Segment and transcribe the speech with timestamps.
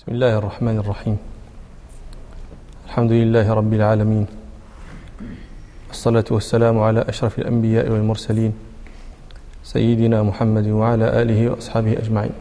[0.00, 1.16] بسم الله الرحمن الرحيم
[2.88, 4.26] الحمد لله رب العالمين
[5.92, 8.52] الصلاة والسلام على أشرف الأنبياء والمرسلين
[9.60, 12.32] سيدنا محمد وعلى آله وأصحابه أجمعين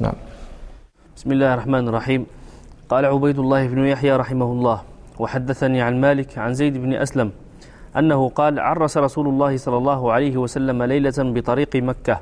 [0.00, 0.12] نعم
[1.16, 2.26] بسم الله الرحمن الرحيم
[2.92, 4.78] قال عبيد الله بن يحيى رحمه الله
[5.18, 7.32] وحدثني عن مالك عن زيد بن أسلم
[7.96, 12.20] أنه قال عرس رسول الله صلى الله عليه وسلم ليلة بطريق مكة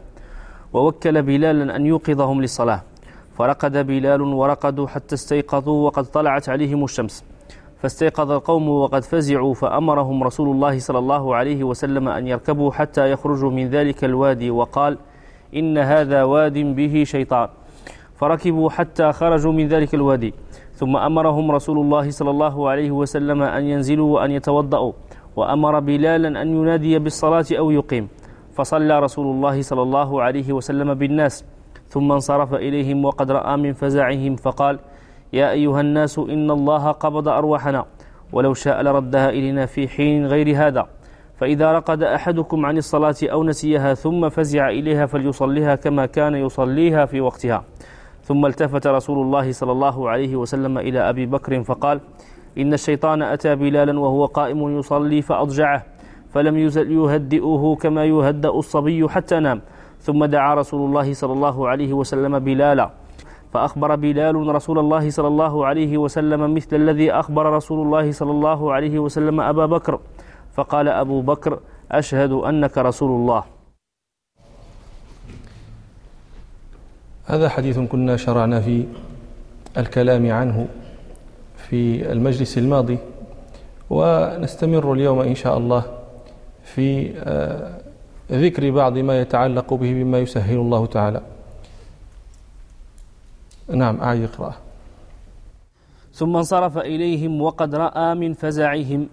[0.72, 2.95] ووكل بلالا أن يوقظهم للصلاة
[3.36, 7.24] فرقد بلال ورقدوا حتى استيقظوا وقد طلعت عليهم الشمس.
[7.76, 13.50] فاستيقظ القوم وقد فزعوا فأمرهم رسول الله صلى الله عليه وسلم أن يركبوا حتى يخرجوا
[13.50, 14.98] من ذلك الوادي وقال
[15.56, 17.48] إن هذا واد به شيطان.
[18.16, 20.34] فركبوا حتى خرجوا من ذلك الوادي.
[20.72, 24.92] ثم أمرهم رسول الله صلى الله عليه وسلم أن ينزلوا وأن يتوضأوا.
[25.36, 28.08] وأمر بلالا أن ينادي بالصلاة أو يقيم.
[28.56, 31.44] فصلى رسول الله صلى الله عليه وسلم بالناس.
[31.88, 34.78] ثم انصرف إليهم وقد رأى من فزعهم فقال
[35.32, 37.84] يا أيها الناس إن الله قبض أرواحنا
[38.32, 40.86] ولو شاء لردها إلينا في حين غير هذا.
[41.36, 47.20] فإذا رقد أحدكم عن الصلاة أو نسيها ثم فزع إليها فليصليها كما كان يصليها في
[47.20, 47.64] وقتها.
[48.22, 52.00] ثم التفت رسول الله صلى الله عليه وسلم إلى أبي بكر فقال
[52.58, 55.84] إن الشيطان أتى بلالا وهو قائم يصلي فأضجعه
[56.32, 59.60] فلم يهدئه كما يهدأ الصبي حتى نام.
[60.06, 62.90] ثم دعا رسول الله صلى الله عليه وسلم بلالا.
[63.54, 68.60] فأخبر بلال رسول الله صلى الله عليه وسلم مثل الذي أخبر رسول الله صلى الله
[68.72, 70.00] عليه وسلم أبا بكر.
[70.54, 71.58] فقال أبو بكر
[71.90, 73.42] أشهد أنك رسول الله.
[77.26, 78.86] هذا حديث كنا شرعنا في
[79.76, 80.68] الكلام عنه
[81.56, 82.98] في المجلس الماضي.
[83.90, 85.82] ونستمر اليوم إن شاء الله
[86.64, 87.85] في آه،
[88.32, 91.20] ذكر بعض ما يتعلق به بما يسهل الله تعالى.
[93.68, 94.54] نعم أعيد اقرأ
[96.12, 99.08] ثم انصرف إليهم وقد رأى من فزعهم.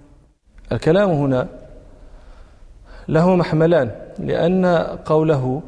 [0.72, 1.48] الكلام هنا
[3.08, 4.66] له محملان لأن
[5.06, 5.62] قوله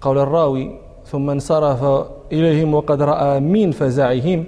[0.00, 4.44] قول الراوي ثم انصرف إليهم وقد رأى من فزعهم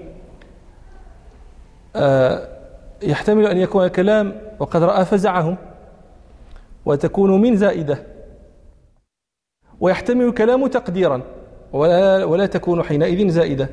[1.96, 2.48] آه،
[3.02, 5.56] يحتمل أن يكون الكلام وقد رأى فزعهم
[6.86, 8.15] وتكون من زائدة.
[9.80, 11.22] ويحتمل الكلام تقديرا.
[11.72, 13.68] ولا, ولا تكون حينئذ زائدة.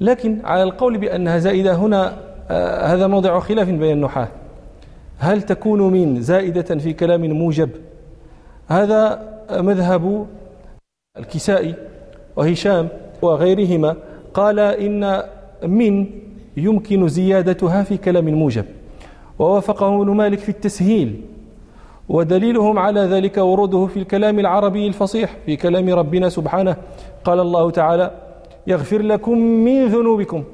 [0.00, 2.16] لكن على القول بأنها زائدة هنا
[2.50, 4.28] آه هذا موضع خلاف بين النحاة.
[5.18, 7.70] هل تكون من زائدة في كلام موجب؟
[8.68, 10.26] هذا مذهب
[11.18, 11.74] الكسائي
[12.36, 12.88] وهشام
[13.22, 13.96] وغيرهما
[14.34, 15.22] قال إن
[15.62, 16.06] من
[16.56, 18.64] يمكن زيادتها في كلام موجب.
[19.38, 21.20] ووافقه ابن مالك في التسهيل.
[22.08, 26.76] ودليلهم على ذلك وروده في الكلام العربي الفصيح في كلام ربنا سبحانه.
[27.24, 28.10] قال الله تعالى
[28.66, 30.44] يغفر لكم من ذنوبكم.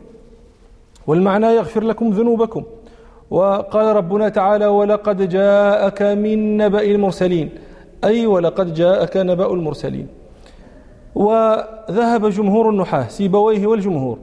[1.06, 2.62] والمعنى يغفر لكم ذنوبكم.
[3.30, 7.50] وقال ربنا تعالى ولقد جاءك من نبأ المرسلين.
[8.04, 10.06] أي ولقد جاءك نبأ المرسلين.
[11.14, 14.18] وذهب جمهور النحاة سيبويه والجمهور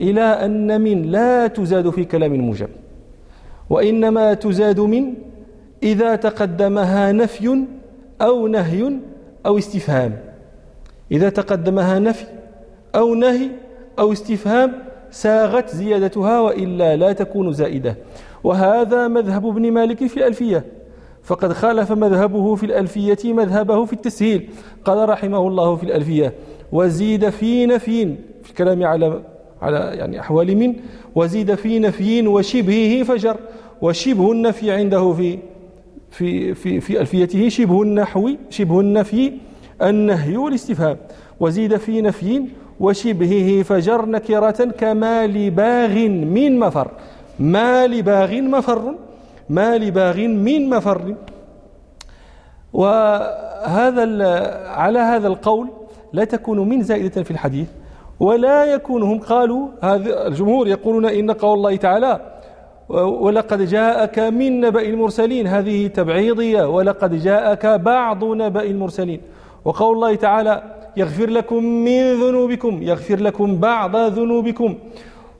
[0.00, 2.68] إلى أن من لا تزاد في كلام موجب
[3.70, 5.14] وإنما تزاد من
[5.82, 7.64] إذا تقدمها نفي
[8.22, 8.92] أو نهي
[9.46, 10.16] أو استفهام.
[11.12, 12.24] إذا تقدمها نفي
[12.94, 13.48] أو نهي
[13.98, 14.72] أو استفهام
[15.10, 17.96] ساغت زيادتها وإلا لا تكون زائدة.
[18.44, 20.64] وهذا مذهب ابن مالك في الألفية.
[21.22, 24.48] فقد خالف مذهبه في الألفية مذهبه في التسهيل.
[24.84, 26.32] قال رحمه الله في الألفية
[26.72, 29.22] وزيد في نفي في الكلام على
[29.62, 30.74] على يعني أحوال من
[31.14, 33.36] وزيد في نفي وشبهه فجر
[33.82, 35.38] وشبه النفي عنده في
[36.16, 39.32] في في في ألفيته شبه النحو شبه النفي
[39.82, 40.96] النهي والاستفهام.
[41.40, 42.42] وزيد في نفي
[42.80, 46.88] وشبهه فجر نكرة كما لباغ من مفر.
[47.38, 48.94] ما لباغ مفر
[49.56, 50.16] ما لباغ
[50.46, 51.14] من مفر.
[52.72, 54.04] وهذا
[54.82, 55.68] على هذا القول
[56.12, 57.68] لا تكون من زائدة في الحديث
[58.20, 62.20] ولا يكون هم قالوا هذا الجمهور يقولون إن قول الله تعالى
[62.88, 65.46] ولقد جاءك من نبأ المرسلين.
[65.46, 66.68] هذه تبعيضية.
[66.68, 69.20] ولقد جاءك بعض نبأ المرسلين.
[69.64, 70.62] وقول الله تعالى
[70.96, 74.74] يغفر لكم من ذنوبكم يغفر لكم بعض ذنوبكم.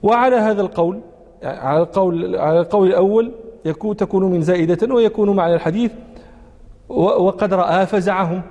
[0.03, 1.01] وعلى هذا القول
[1.43, 3.33] على القول على القول الأول
[3.65, 5.93] يكون تكون من زائدة ويكون معنى الحديث
[6.89, 8.43] وقد رأى فزعهم.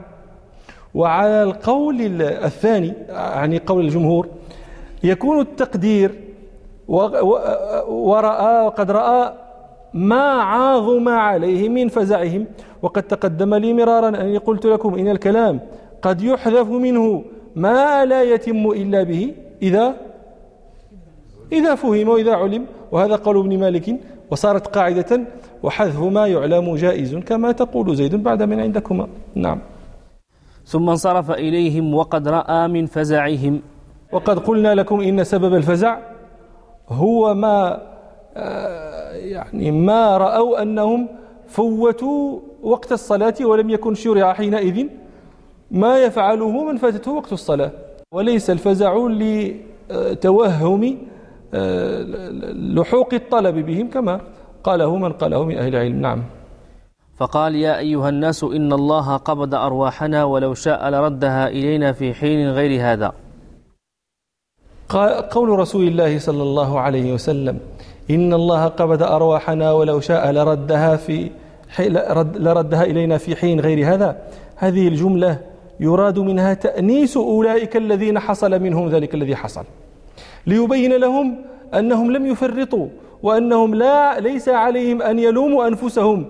[0.95, 4.27] وعلى القول الثاني يعني قول الجمهور
[5.03, 6.11] يكون التقدير
[6.87, 9.33] ورأى وقد رأى
[9.93, 12.45] ما عاظم عليه من فزعهم.
[12.81, 15.59] وقد تقدم لي مرارا أني قلت لكم إن الكلام
[16.01, 17.23] قد يحذف منه
[17.55, 19.93] ما لا يتم إلا به إذا
[21.51, 22.65] إذا فهم وإذا علم.
[22.91, 23.99] وهذا قول ابن مالك.
[24.31, 25.21] وصارت قاعدة
[25.63, 29.07] وحذف ما يعلم جائز كما تقول زيد بعد من عندكما.
[29.35, 29.59] نعم.
[30.65, 33.61] ثم انصرف إليهم وقد رأى من فزعهم.
[34.11, 35.97] وقد قلنا لكم إن سبب الفزع
[36.93, 37.81] هو ما
[38.37, 41.07] آه، يعني ما رأوا أنهم
[41.47, 44.87] فوتوا وقت الصلاة ولم يكن شرع حينئذ.
[45.71, 47.71] ما يفعله من فاتته وقت الصلاة.
[48.13, 49.07] وليس الفزع
[49.89, 50.97] لتوهم
[51.53, 52.01] آه،
[52.75, 54.21] لحوق الطلب بهم كما
[54.63, 56.01] قاله من قاله من أهل العلم.
[56.01, 56.23] نعم.
[57.17, 62.81] فقال يا أيها الناس إن الله قبض أرواحنا ولو شاء لردها إلينا في حين غير
[62.81, 63.13] هذا.
[65.31, 67.59] قول رسول الله صلى الله عليه وسلم
[68.09, 71.31] إن الله قبض أرواحنا ولو شاء لردها في
[72.35, 74.17] لردها إلينا في حين غير هذا.
[74.55, 75.39] هذه الجملة
[75.79, 79.63] يراد منها تأنيس أولئك الذين حصل منهم ذلك الذي حصل
[80.47, 81.35] ليبين لهم
[81.73, 82.87] أنهم لم يفرطوا
[83.23, 86.25] وأنهم لا ليس عليهم أن يلوموا أنفسهم.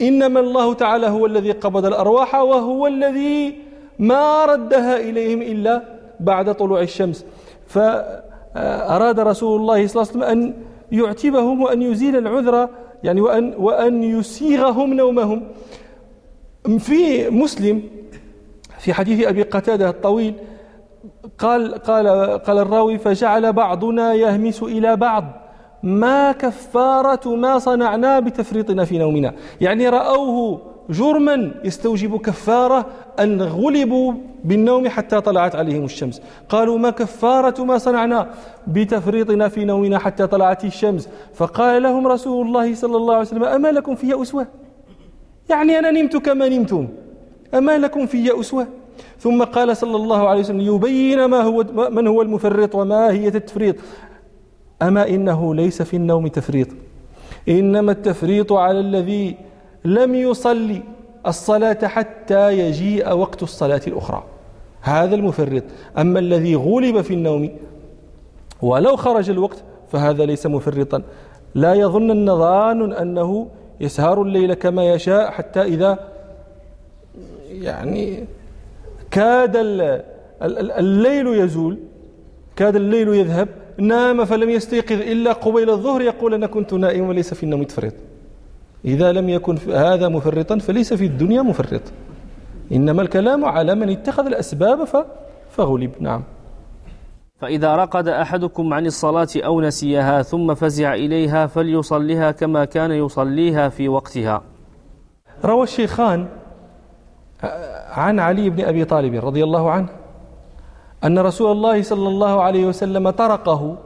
[0.00, 3.54] إنما الله تعالى هو الذي قبض الأرواح وهو الذي
[3.98, 5.82] ما ردها إليهم إلا
[6.20, 7.24] بعد طلوع الشمس.
[7.68, 10.54] فأراد رسول الله صلى الله عليه وسلم أن
[10.92, 12.68] يعتبهم وأن يزيل العذر
[13.04, 15.42] يعني وأن, وأن يسيغهم نومهم.
[16.78, 17.82] في مسلم
[18.78, 20.34] في حديث أبي قتادة الطويل
[21.38, 25.24] قال قال قال الراوي فجعل بعضنا يهمس إلى بعض.
[25.82, 29.34] ما كفارة ما صنعنا بتفريطنا في نومنا.
[29.60, 30.60] يعني رأوه
[30.90, 32.86] جرما يستوجب كفارة
[33.20, 34.12] أن غلبوا
[34.44, 36.22] بالنوم حتى طلعت عليهم الشمس.
[36.48, 38.30] قالوا ما كفارة ما صنعنا
[38.66, 41.08] بتفريطنا في نومنا حتى طلعت الشمس.
[41.34, 44.46] فقال لهم رسول الله صلى الله عليه وسلم أما لكم في أسوة؟
[45.50, 46.88] يعني أنا نمت كما نمتم.
[47.54, 48.66] أما لكم في أسوة؟
[49.18, 53.76] ثم قال صلى الله عليه وسلم يبين ما هو من هو المفرط وما هي التفريط.
[54.82, 56.68] أما إنه ليس في النوم تفريط.
[57.48, 59.36] إنما التفريط على الذي
[59.96, 60.82] لم يصلي
[61.26, 64.24] الصلاة حتى يجيء وقت الصلاة الأخرى.
[64.80, 65.62] هذا المفرط.
[65.98, 67.50] أما الذي غلب في النوم
[68.62, 69.58] ولو خرج الوقت
[69.92, 71.02] فهذا ليس مفرطا.
[71.54, 73.48] لا يظن النظان أنه
[73.80, 75.98] يسهر الليل كما يشاء حتى إذا
[77.50, 78.24] يعني
[79.10, 79.52] كاد
[80.42, 81.78] الليل يزول
[82.56, 83.48] كاد الليل يذهب
[83.78, 87.92] نام فلم يستيقظ إلا قبيل الظهر يقول أنا كنت نائم وليس في النوم تفرط
[88.84, 91.82] إذا لم يكن هذا مفرطا فليس في الدنيا مفرط.
[92.72, 94.78] إنما الكلام على من اتخذ الأسباب
[95.50, 95.90] فغلب.
[96.00, 96.22] نعم.
[97.40, 103.88] فإذا رقد أحدكم عن الصلاة أو نسيها ثم فزع إليها فليصليها كما كان يصليها في
[103.88, 104.42] وقتها.
[105.44, 106.26] روى الشيخان
[107.90, 109.88] عن علي بن أبي طالب رضي الله عنه
[111.04, 113.76] أن رسول الله صلى الله عليه وسلم طرقه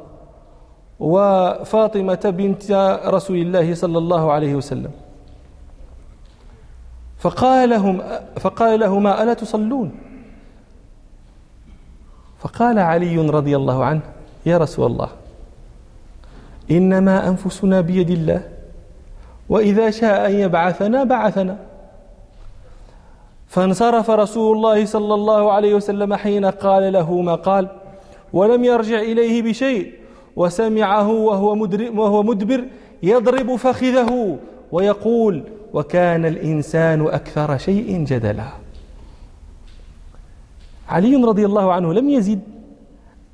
[1.03, 2.71] وفاطمة بنت
[3.07, 4.91] رسول الله صلى الله عليه وسلم.
[7.19, 8.03] فقال لهم
[8.39, 9.91] فقال لهما ألا تصلون؟
[12.39, 14.01] فقال علي رضي الله عنه
[14.47, 15.09] يا رسول الله
[16.71, 18.49] إنما أنفسنا بيد الله
[19.49, 21.57] وإذا شاء أن يبعثنا بعثنا.
[23.49, 27.69] فانصرف رسول الله صلى الله عليه وسلم حين قال له ما قال
[28.33, 30.02] ولم يرجع إليه بشيء.
[30.37, 32.65] وسمعه وهو وهو مدبر
[33.03, 34.39] يضرب فخذه
[34.73, 38.49] ويقول وكان الإنسان أكثر شيء جدلا.
[40.89, 42.41] علي رضي الله عنه لم يزد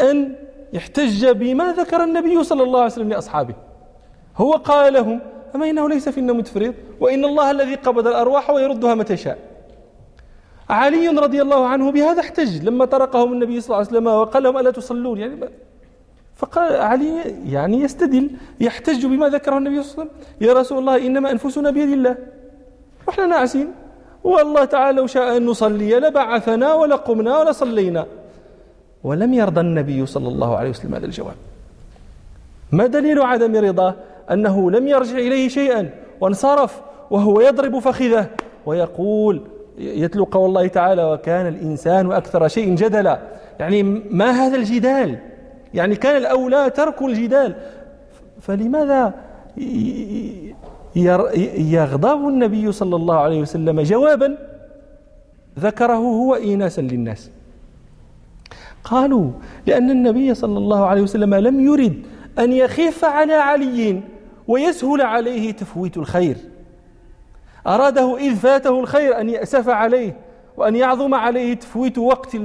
[0.01, 0.37] أن
[0.73, 3.55] يحتج بما ذكر النبي صلى الله عليه وسلم لأصحابه.
[4.37, 5.21] هو قال لهم
[5.55, 9.39] أما إنه ليس في النوم تفريط وإن الله الذي قبض الأرواح ويردها متى شاء.
[10.71, 14.59] علي رضي الله عنه بهذا احتج لما طرقهم النبي صلى الله عليه وسلم وقال لهم
[14.59, 15.49] ألا تصلون؟ يعني
[16.39, 18.31] فقال علي يعني يستدل
[18.61, 20.49] يحتج بما ذكره النبي صلى الله عليه وسلم.
[20.49, 22.17] يا رسول الله إنما أنفسنا بيد الله.
[23.07, 23.69] وإحنا ناعسين
[24.25, 28.07] والله تعالى لو شاء أن نصلي لبعثنا ولقمنا ولصلينا.
[29.05, 31.35] ولم يرضى النبي صلى الله عليه وسلم هذا الجواب.
[32.73, 33.95] ما دليل عدم رضاه؟
[34.31, 35.91] أنه لم يرجع إليه شيئا
[36.21, 36.81] وانصرف
[37.11, 38.27] وهو يضرب فخذه
[38.67, 39.43] ويقول
[39.79, 43.19] يتلو قول الله تعالى وكان الإنسان أكثر شيء جدلا.
[43.61, 45.19] يعني ما هذا الجدال؟
[45.75, 47.55] يعني كان الأولى ترك الجدال.
[48.41, 49.15] فلماذا
[51.57, 54.39] يغضب النبي صلى الله عليه وسلم جوابا
[55.59, 57.31] ذكره هو إيناسا للناس؟
[58.85, 59.31] قالوا
[59.67, 62.03] لأن النبي صلى الله عليه وسلم لم يرد
[62.39, 64.01] أن يخف على علي
[64.49, 66.37] ويسهل عليه تفويت الخير.
[67.67, 70.17] أراده إذ فاته الخير أن يأسف عليه
[70.57, 72.37] وأن يعظم عليه تفويت وقت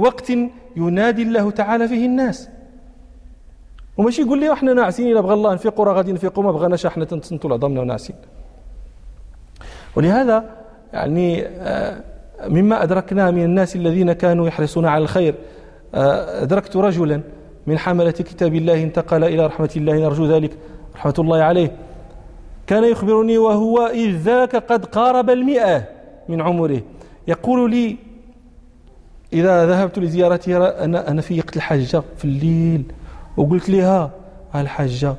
[0.00, 0.32] وقت
[0.76, 2.48] ينادي الله تعالى فيه الناس.
[3.96, 7.04] وماشي يقول لي إحنا ناعسين إلا بغى الله نفيقوا راه غادي نفيقوا ما بغيناش إحنا
[7.04, 8.16] تنتصنتوا لعظامنا وناعسين
[9.96, 10.44] ولهذا
[10.92, 12.00] يعني آه،
[12.48, 15.34] مما أدركنا من الناس الذين كانوا يحرصون على الخير
[15.94, 17.20] آه، أدركت رجلا
[17.66, 20.52] من حملة كتاب الله انتقل إلى رحمة الله نرجو ذلك
[20.94, 21.72] رحمة الله عليه.
[22.66, 25.84] كان يخبرني وهو إذ ذاك قد قارب المئة
[26.28, 26.80] من عمره.
[27.28, 27.96] يقول لي
[29.32, 32.82] إذا ذهبت لزيارته أنا أنا في وقت الحجة في الليل.
[33.36, 34.10] وقلت لها
[34.54, 35.14] الحجة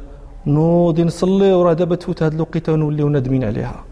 [0.47, 1.53] نوضي نصلي.
[1.53, 3.83] وراه دابا تفوت هذه الوقيتة ونوليو نادمين عليها.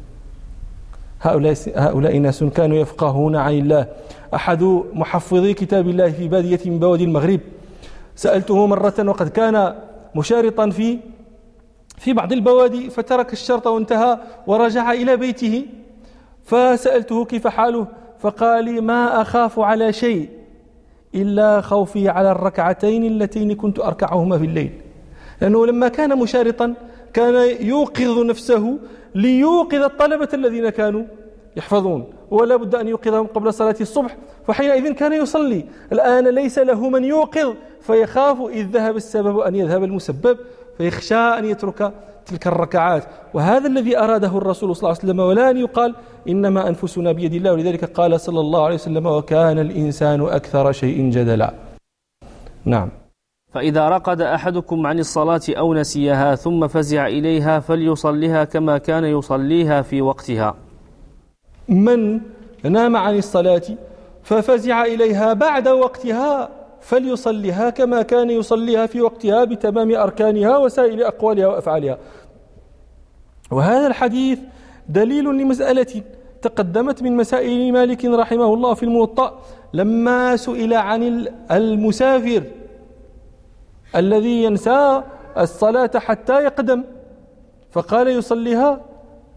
[1.21, 3.87] هؤلاء هؤلاء ناس كانوا يفقهون عن الله.
[4.35, 7.39] أحد محفظي كتاب الله في بادية من بوادي المغرب.
[8.15, 9.75] سألته مرة وقد كان
[10.15, 10.97] مشارطا في
[11.97, 15.65] في بعض البوادي فترك الشرط وانتهى ورجع إلى بيته.
[16.45, 17.87] فسألته كيف حاله؟
[18.19, 20.29] فقال ما أخاف على شيء
[21.15, 24.71] إلا خوفي على الركعتين اللتين كنت أركعهما في الليل.
[25.41, 26.73] لأنه لما كان مشارطا
[27.13, 28.79] كان يوقظ نفسه
[29.15, 31.03] ليوقظ الطلبة الذين كانوا
[31.55, 34.17] يحفظون ولا بد أن يوقظهم قبل صلاة الصبح.
[34.47, 35.65] فحينئذ كان يصلي.
[35.91, 40.37] الآن ليس له من يوقظ فيخاف إذ ذهب السبب أن يذهب المسبب
[40.77, 41.93] فيخشى أن يترك
[42.29, 43.03] تلك الركعات.
[43.33, 45.95] وهذا الذي أراده الرسول صلى الله عليه وسلم ولا أن يقال
[46.29, 47.53] إنما أنفسنا بيد الله.
[47.53, 51.53] ولذلك قال صلى الله عليه وسلم وكان الإنسان أكثر شيء جدلا.
[52.65, 52.89] نعم.
[53.53, 60.01] فإذا رقد أحدكم عن الصلاة أو نسيها ثم فزع إليها فليصليها كما كان يصليها في
[60.01, 60.55] وقتها.
[61.69, 62.21] من
[62.63, 63.61] نام عن الصلاة
[64.23, 71.97] ففزع إليها بعد وقتها فليصليها كما كان يصليها في وقتها بتمام أركانها وسائر أقوالها وأفعالها.
[73.51, 74.39] وهذا الحديث
[74.89, 76.03] دليل لمسألة
[76.41, 79.39] تقدمت من مسائل مالك رحمه الله في الموطأ
[79.73, 82.43] لما سئل عن المسافر
[83.95, 85.03] الذي ينسى
[85.37, 86.83] الصلاة حتى يقدم
[87.71, 88.81] فقال يصليها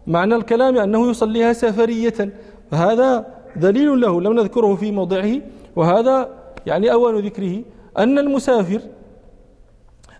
[0.07, 2.33] معنى الكلام أنه يصليها سفرية
[2.71, 5.31] فهذا دليل له لم نذكره في موضعه
[5.75, 6.29] وهذا
[6.65, 7.61] يعني أول ذكره
[7.97, 8.81] أن المسافر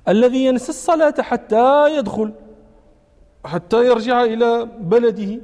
[0.08, 2.32] الذي ينسى الصلاة حتى يدخل
[3.46, 5.42] حتى يرجع إلى بلده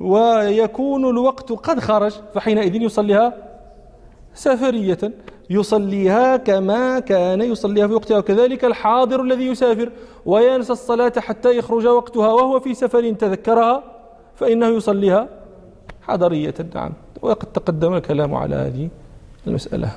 [0.00, 3.34] ويكون الوقت قد خرج فحينئذ يصليها
[4.34, 4.98] سفرية
[5.50, 8.18] يصليها كما كان يصليها في وقتها.
[8.18, 9.92] وكذلك الحاضر الذي يسافر
[10.26, 13.82] وينسى الصلاة حتى يخرج وقتها وهو في سفر تذكرها
[14.34, 15.28] فإنه يصليها
[16.02, 16.54] حضرية.
[16.74, 16.92] نعم
[17.22, 18.88] وقد تقدم الكلام على هذه
[19.46, 19.96] المسألة.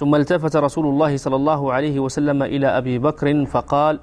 [0.00, 4.00] ثم التفت رسول الله صلى الله عليه وسلم إلى أبي بكر فقال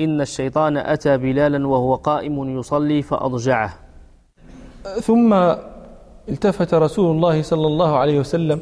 [0.00, 3.74] إن الشيطان أتى بلالا وهو قائم يصلي فأضجعه.
[5.00, 5.34] ثم
[6.28, 8.60] التفت رسول الله صلى الله عليه وسلم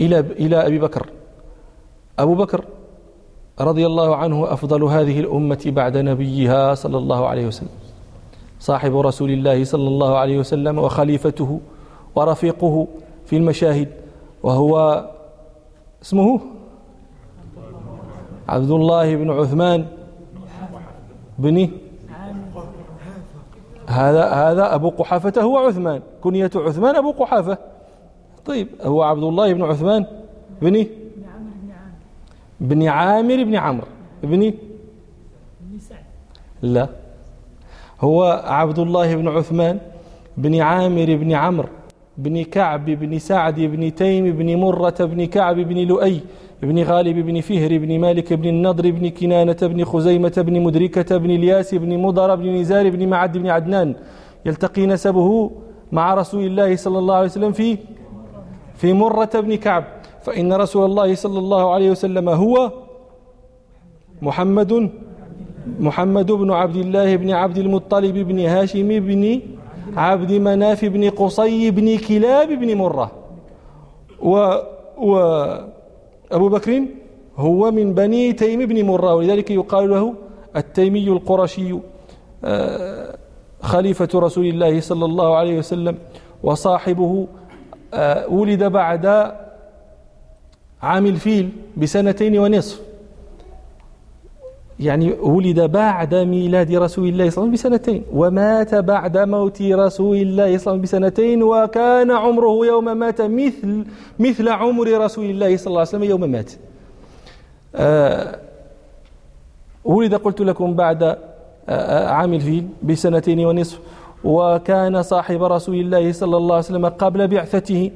[0.00, 1.06] إلى إلى أبي بكر.
[2.18, 2.64] أبو بكر
[3.60, 7.74] رضي الله عنه أفضل هذه الأمة بعد نبيها صلى الله عليه وسلم.
[8.60, 11.60] صاحب رسول الله صلى الله عليه وسلم وخليفته
[12.14, 12.88] ورفيقه
[13.26, 13.88] في المشاهد
[14.42, 15.04] وهو
[16.02, 16.40] اسمه
[18.48, 19.86] عبد الله بن عثمان
[21.38, 21.70] بن
[23.86, 26.02] هذا هذا أبو قحافة هو عثمان.
[26.22, 27.58] كنية عثمان أبو قحافة.
[28.46, 30.06] طيب هو عبد الله بن عثمان
[30.62, 30.86] بن
[32.60, 33.86] بن عامر بن عمرو
[34.22, 34.52] بن
[36.62, 36.88] لا
[38.00, 39.80] هو عبد الله بن عثمان
[40.36, 41.68] بن عامر بن عمرو
[42.24, 46.20] بن كعب بن سعد بن تيم بن مرة بن كعب بن لؤي
[46.62, 51.30] بن غالب بن فهر بن مالك بن النضر بن كنانة بن خزيمة بن مدركة بن
[51.30, 53.88] الياس بن مضر بن نزار بن معد بن عدنان.
[54.46, 55.50] يلتقي نسبه
[55.92, 57.78] مع رسول الله صلى الله عليه وسلم في
[58.74, 59.84] في مرة بن كعب.
[60.22, 62.72] فإن رسول الله صلى الله عليه وسلم هو
[64.22, 64.90] محمد
[65.80, 69.40] محمد بن عبد الله بن عبد المطلب بن هاشم بن
[69.96, 73.10] عبد مناف بن قصي بن كلاب بن مرة.
[74.22, 74.54] و,
[74.98, 75.16] و
[76.32, 76.82] أبو بكر
[77.36, 80.14] هو من بني تيم بن مرة ولذلك يقال له
[80.56, 81.78] التيمي القرشي
[82.44, 83.16] آه،
[83.62, 85.98] خليفة رسول الله صلى الله عليه وسلم
[86.42, 87.26] وصاحبه
[87.94, 89.06] آه، ولد بعد
[90.82, 92.80] عام الفيل بسنتين ونصف.
[94.80, 100.16] يعني ولد بعد ميلاد رسول الله صلى الله عليه وسلم بسنتين ومات بعد موت رسول
[100.16, 103.84] الله صلى الله عليه وسلم بسنتين وكان عمره يوم مات مثل
[104.18, 106.52] مثل عمر رسول الله صلى الله عليه وسلم يوم مات.
[107.74, 108.38] آه
[109.84, 111.16] ولد قلت لكم بعد آه,
[111.68, 113.78] آه، عام الفيل بسنتين ونصف
[114.24, 117.90] وكان صاحب رسول الله صلى الله عليه وسلم قبل بعثته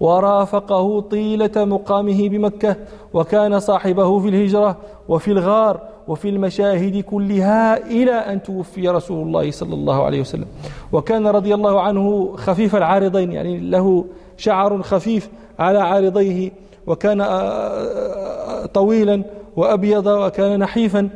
[0.00, 2.76] ورافقه طيلة مقامه بمكة
[3.14, 4.76] وكان صاحبه في الهجرة
[5.08, 10.46] وفي الغار وفي المشاهد كلها إلى أن توفي رسول الله صلى الله عليه وسلم.
[10.92, 14.04] وكان رضي الله عنه خفيف العارضين يعني له
[14.36, 16.50] شعر خفيف على عارضيه
[16.86, 17.18] وكان
[18.74, 19.22] طويلا
[19.56, 21.08] وأبيض وكان نحيفا.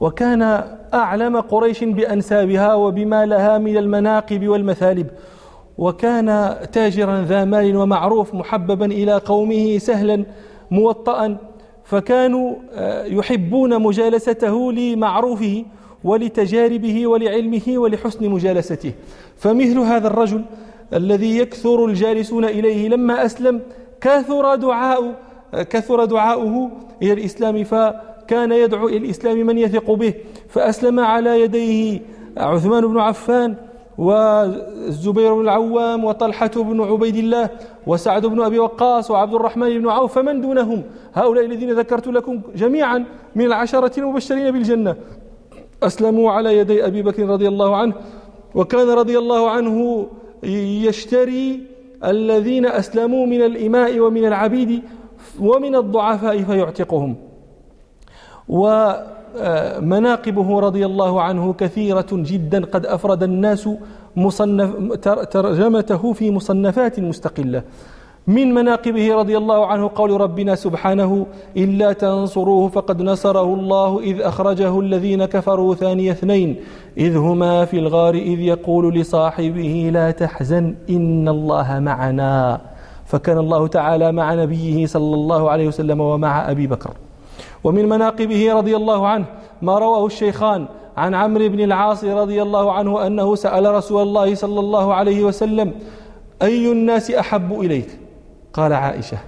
[0.00, 5.06] وكان أعلم قريش بأنسابها وبما لها من المناقب والمثالب.
[5.78, 10.24] وكان تاجرا ذا مال ومعروف محببا إلى قومه سهلا
[10.70, 11.36] موطئا
[11.90, 15.64] فكانوا آه، يحبون مجالسته لمعروفه
[16.04, 18.92] ولتجاربه ولعلمه ولحسن مجالسته.
[19.36, 20.44] فمثل هذا الرجل
[20.94, 23.60] الذي يكثر الجالسون إليه لما أسلم
[24.00, 25.14] كثر دعاء
[25.52, 26.70] كثر دعاؤه
[27.02, 30.14] إلى الإسلام فكان يدعو إلى الإسلام من يثق به
[30.48, 32.00] فأسلم على يديه.
[32.36, 33.54] عثمان بن عفان
[34.00, 37.50] والزبير بن العوام وطلحة بن عبيد الله
[37.86, 40.82] وسعد بن أبي وقاص وعبد الرحمن بن عوف فمن دونهم؟
[41.14, 43.04] هؤلاء الذين ذكرت لكم جميعا
[43.34, 44.96] من العشرة المبشرين بالجنة.
[45.82, 47.94] أسلموا على يدي أبي بكر رضي الله عنه
[48.54, 50.06] وكان رضي الله عنه
[50.86, 51.60] يشتري
[52.04, 54.82] الذين أسلموا من الإماء ومن العبيد
[55.40, 57.16] ومن الضعفاء فيعتقهم.
[59.36, 63.68] ومناقبه رضي الله عنه كثيرة جدا قد أفرد الناس
[64.16, 64.94] مصنف
[65.30, 67.62] ترجمته في مصنفات مستقلة.
[68.26, 74.80] من مناقبه رضي الله عنه قول ربنا سبحانه إلا تنصروه فقد نصره الله إذ أخرجه
[74.80, 76.56] الذين كفروا ثاني اثنين.
[76.98, 82.60] إذ هما في الغار إذ يقول لصاحبه لا تحزن إن الله معنا.
[83.04, 86.90] فكان الله تعالى مع نبيه صلى الله عليه وسلم ومع أبي بكر.
[87.64, 89.26] ومن مناقبه رضي الله عنه
[89.62, 94.60] ما رواه الشيخان عن عمرو بن العاص رضي الله عنه أنه سأل رسول الله صلى
[94.60, 95.72] الله عليه وسلم
[96.42, 97.98] أي الناس أحب إليك؟
[98.52, 99.18] قال عائشة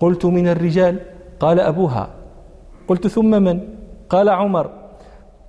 [0.00, 0.98] قلت من الرجال.
[1.40, 2.10] قال أبوها
[2.88, 3.60] قلت ثم من؟
[4.10, 4.70] قال عمر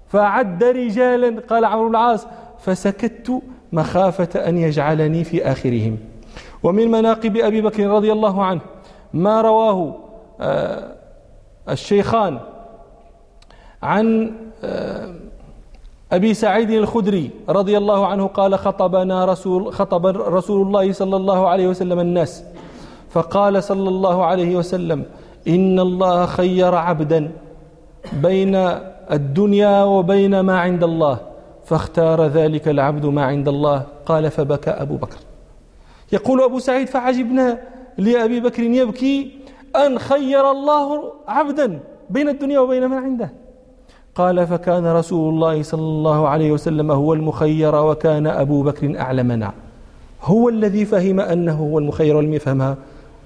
[0.08, 1.42] فعد رجالا.
[1.50, 2.28] قال عمرو بن العاص
[2.60, 3.42] فسكت
[3.74, 5.98] مخافة أن يجعلني في آخرهم.
[6.64, 8.62] ومن مناقب أبي بكر رضي الله عنه
[9.14, 9.96] ما رواه
[10.42, 10.96] آه،
[11.72, 12.40] الشيخان
[13.84, 14.32] عن
[14.64, 15.14] آه،
[16.12, 21.68] أبي سعيد الخدري رضي الله عنه قال خطبنا رسول خطب رسول الله صلى الله عليه
[21.68, 22.44] وسلم الناس
[23.10, 25.06] فقال صلى الله عليه وسلم
[25.48, 27.32] إن الله خير عبدا
[28.14, 28.56] بين
[29.12, 31.18] الدنيا وبين ما عند الله
[31.66, 35.18] فاختار ذلك العبد ما عند الله قال فبكى أبو بكر.
[36.12, 37.62] يقول أبو سعيد فعجبنا
[37.98, 39.41] لأبي بكر يبكي
[39.76, 41.80] أن خير الله عبدا
[42.10, 43.32] بين الدنيا وبين ما عنده.
[44.16, 49.54] قال فكان رسول الله صلى الله عليه وسلم هو المخير وكان أبو بكر أعلمنا
[50.24, 52.78] هو الذي فهم أنه هو المخير ولم يفهمها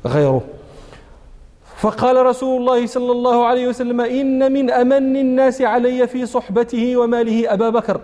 [0.05, 0.41] غيره.
[1.77, 7.53] فقال رسول الله صلى الله عليه وسلم إن من أمن الناس علي في صحبته وماله
[7.53, 8.01] أبا بكر.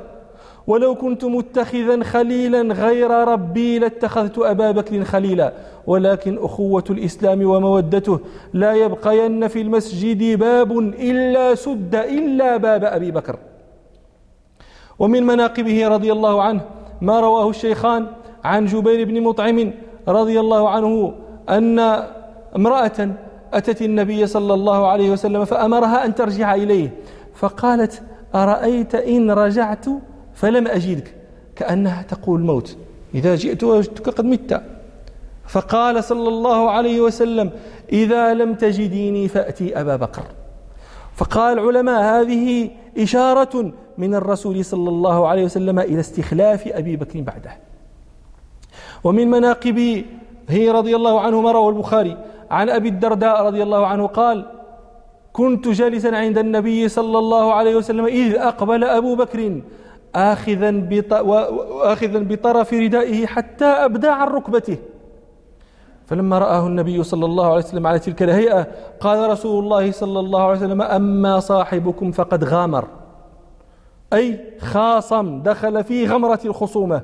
[0.68, 5.54] ولو كنت متخذا خليلا غير ربي لاتخذت أبا بكر خليلا.
[5.88, 8.20] ولكن أخوة الإسلام ومودته
[8.54, 13.36] لا يبقين في المسجد باب إلا سد إلا باب أبي بكر.
[15.00, 16.62] ومن مناقبه رضي الله عنه
[17.02, 18.08] ما رواه الشيخان
[18.44, 19.72] عن جبير بن مطعم
[20.08, 21.14] رضي الله عنه
[21.50, 21.80] أن
[22.56, 23.10] امرأة
[23.54, 26.90] أتت النبي صلى الله عليه وسلم فأمرها أن ترجع إليه
[27.36, 28.02] فقالت
[28.36, 29.86] أرأيت إن رجعت؟
[30.42, 31.16] فلم أجدك
[31.56, 32.78] كأنها تقول موت
[33.16, 34.62] إذا جئت وجدتك قد مت.
[35.48, 37.52] فقال صلى الله عليه وسلم
[37.92, 40.24] إذا لم تجديني فأتي أبا بكر.
[41.16, 47.52] فقال العلماء هذه إشارة من الرسول صلى الله عليه وسلم إلى استخلاف أبي بكر بعده.
[49.04, 50.06] ومن مناقب
[50.50, 52.18] هي رضي الله عنه ما روى البخاري.
[52.52, 54.46] عن أبي الدرداء رضي الله عنه قال
[55.34, 59.62] كنت جالسا عند النبي صلى الله عليه وسلم إذ أقبل أبو بكر.
[60.16, 60.88] آخذا
[61.84, 64.78] آخذا بطرف ردائه حتى أبدى عن ركبته.
[66.06, 68.68] فلما رآه النبي صلى الله عليه وسلم على تلك الهيئة
[69.00, 72.88] قال رسول الله صلى الله عليه وسلم أما صاحبكم فقد غامر.
[74.14, 77.02] أي خاصم دخل في غمرة الخصومة.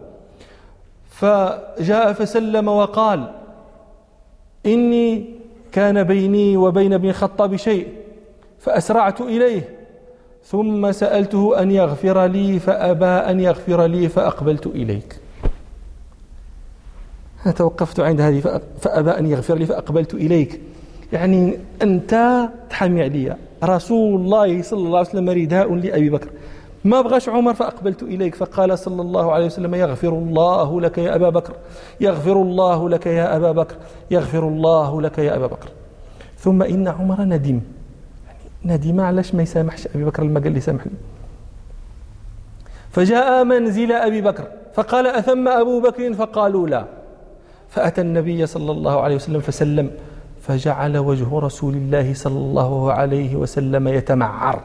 [1.09, 3.33] فجاء فسلم وقال
[4.65, 5.35] إني
[5.71, 7.87] كان بيني وبين ابن الخطاب شيء
[8.59, 9.76] فأسرعت إليه.
[10.49, 15.19] ثم سألته أن يغفر لي فأبى أن يغفر لي فأقبلت إليك.
[17.55, 20.61] توقفت عند هذه فأبى أن يغفر لي فأقبلت إليك.
[21.13, 26.29] يعني أنت تحمي علي رسول الله صلى الله عليه وسلم رداء لأبي بكر.
[26.83, 28.35] ما بغاش عمر فأقبلت إليك.
[28.35, 31.53] فقال صلى الله عليه وسلم يغفر الله لك يا أبا بكر.
[32.01, 33.75] يغفر الله لك يا أبا بكر.
[34.11, 35.69] يغفر الله لك يا أبا بكر.
[36.37, 37.61] ثم إن عمر ندم.
[38.65, 40.91] ندم علاش ما يسامحش أبي بكر لما قال لي سامحني.
[42.91, 46.85] فجاء منزل أبي بكر فقال أثم أبو بكر؟ فقالوا لا.
[47.69, 49.91] فأتى النبي صلى الله عليه وسلم فسلم
[50.41, 54.59] فجعل وجه رسول الله صلى الله عليه وسلم يتمعر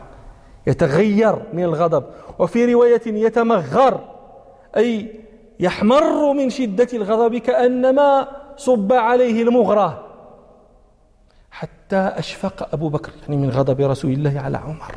[0.66, 2.04] يتغير من الغضب
[2.38, 4.00] وفي رواية يتمغر
[4.76, 5.20] أي
[5.60, 10.01] يحمر من شدة الغضب كأنما صب عليه المغرى
[11.92, 14.94] حتى أشفق أبو بكر يعني من غضب رسول الله على عمر.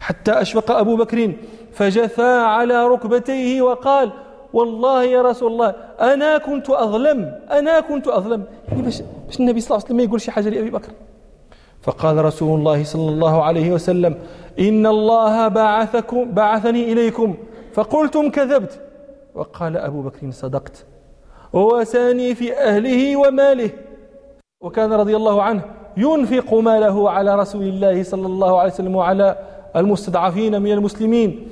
[0.00, 1.32] حتى أشفق أبو بكر
[1.72, 4.12] فجثى على ركبتيه وقال
[4.52, 8.44] والله يا رسول الله أنا كنت أظلم أنا كنت أظلم.
[8.68, 9.02] يعني باش,
[9.40, 10.92] النبي صلى الله عليه وسلم يقول شي حاجة لأبي بكر.
[11.82, 14.18] فقال رسول الله صلى الله عليه وسلم
[14.58, 17.36] إن الله بعثكم بعثني إليكم
[17.72, 18.80] فقلتم كذبت.
[19.34, 20.84] وقال أبو بكر صدقت.
[21.52, 23.70] وواساني في أهله وماله.
[24.60, 25.62] وكان رضي الله عنه.
[25.96, 29.36] ينفق ماله على رسول الله صلى الله عليه وسلم وعلى
[29.76, 31.48] المستضعفين من المسلمين.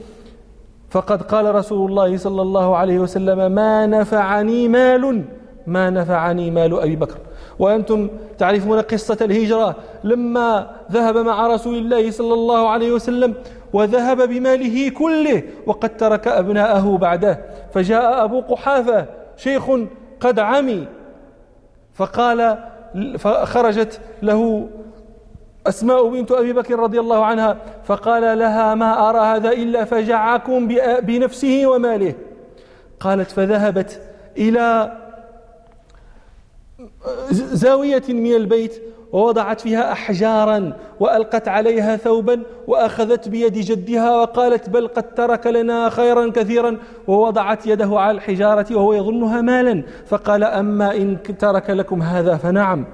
[0.91, 5.25] فقد قال رسول الله صلى الله عليه وسلم ما نفعني مال
[5.67, 7.17] ما نفعني مال أبي بكر.
[7.59, 9.77] وأنتم تعرفون قصة الهجرة.
[10.05, 13.35] لما ذهب مع رسول الله صلى الله عليه وسلم
[13.73, 17.41] وذهب بماله كله وقد ترك أبناءه بعده.
[17.73, 19.71] فجاء أبو قحافة شيخ
[20.21, 20.87] قد عمي
[21.95, 22.59] فقال
[23.19, 24.69] فخرجت له
[25.67, 30.69] أسماء بنت أبي بكر رضي الله عنها فقال لها ما أرى هذا إلا فجعكم
[31.01, 32.15] بنفسه وماله.
[33.01, 34.01] قالت فذهبت
[34.39, 34.93] إلى
[37.33, 45.15] زاوية من البيت ووضعت فيها أحجارا وألقت عليها ثوبا وأخذت بيد جدها وقالت بل قد
[45.15, 51.71] ترك لنا خيرا كثيرا ووضعت يده على الحجارة وهو يظنها مالا فقال أما إن ترك
[51.71, 52.85] لكم هذا فنعم.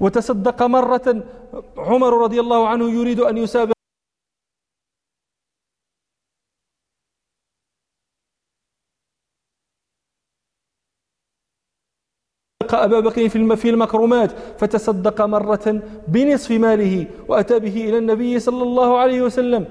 [0.00, 1.22] وتصدق مرة
[1.78, 3.74] عمر رضي الله عنه يريد أن يسابق
[12.74, 19.22] أبا بكر في المكرمات فتصدق مرة بنصف ماله وأتى به إلى النبي صلى الله عليه
[19.22, 19.64] وسلم.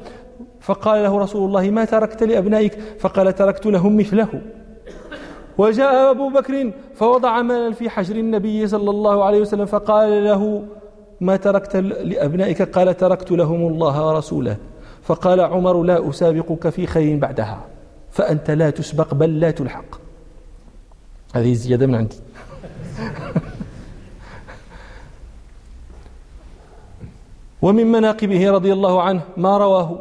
[0.61, 4.41] فقال له رسول الله ما تركت لأبنائك؟ فقال تركت لهم مثله.
[5.57, 10.63] وجاء أبو بكر فوضع مالا في حجر النبي صلى الله عليه وسلم فقال له
[11.21, 14.57] ما تركت لأبنائك؟ قال تركت لهم الله ورسوله.
[15.03, 17.65] فقال عمر لا أسابقك في خير بعدها
[18.11, 19.99] فأنت لا تسبق بل لا تلحق.
[21.33, 22.15] هذه زيادة من عندي.
[27.61, 29.99] ومن مناقبه رضي الله عنه ما رواه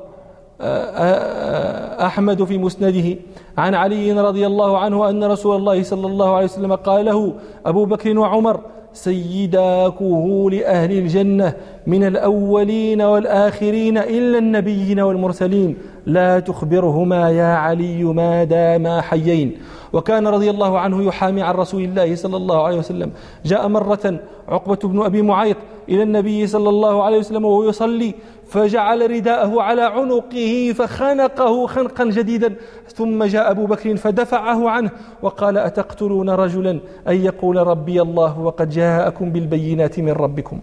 [0.61, 3.16] آه، آه، أحمد في مسنده
[3.59, 7.35] عن علي رضي الله عنه أن رسول الله صلى الله عليه وسلم قال له
[7.66, 8.61] أبو بكر وعمر
[8.92, 11.55] سيدا كهول أهل الجنة
[11.87, 19.57] من الأولين والآخرين إلا النبيين والمرسلين لا تخبرهما يا علي ما داما حيين.
[19.92, 23.12] وكان رضي الله عنه يحامي عن رسول الله صلى الله عليه وسلم.
[23.44, 25.57] جاء مرة عقبة بن أبي معيط
[25.88, 28.14] إلى النبي صلى الله عليه وسلم وهو يصلي
[28.48, 32.55] فجعل رداءه على عنقه فخنقه خنقا جديدا.
[32.94, 34.90] ثم جاء أبو بكر فدفعه عنه
[35.22, 40.61] وقال أتقتلون رجلا أن يقول ربي الله وقد جاءكم بالبينات من ربكم.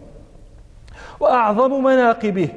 [1.19, 2.49] وأعظم مناقبه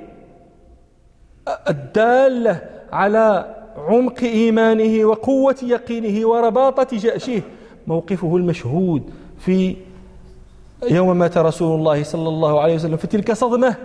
[1.68, 2.60] الدالة
[2.92, 7.42] على عمق إيمانه وقوة يقينه ورباطة جأشه.
[7.86, 9.76] موقفه المشهود في
[10.90, 13.76] يوم مات رسول الله صلى الله عليه وسلم في تلك صدمة.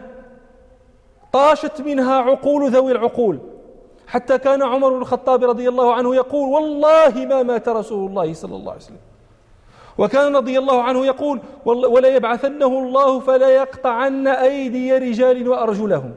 [1.34, 3.40] طاشت منها عقول ذوي العقول.
[4.08, 8.56] حتى كان عمر بن الخطاب رضي الله عنه يقول والله ما مات رسول الله صلى
[8.56, 8.98] الله عليه وسلم.
[9.98, 16.12] وكان رضي الله عنه يقول ولا يبعثنه الله فلا يقطعن أيدي رجال وأرجلهم.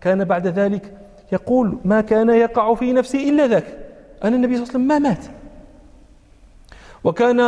[0.00, 0.98] كان بعد ذلك
[1.32, 3.78] يقول ما كان يقع في نفسي إلا ذاك.
[4.24, 5.24] أن النبي صلى الله عليه وسلم ما مات.
[7.04, 7.40] وكان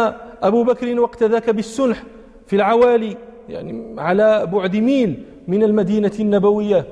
[0.42, 2.02] أبو بكر وقت ذاك بالسنح
[2.46, 3.16] في العوالي
[3.48, 6.84] يعني على بعد ميل من المدينة النبوية.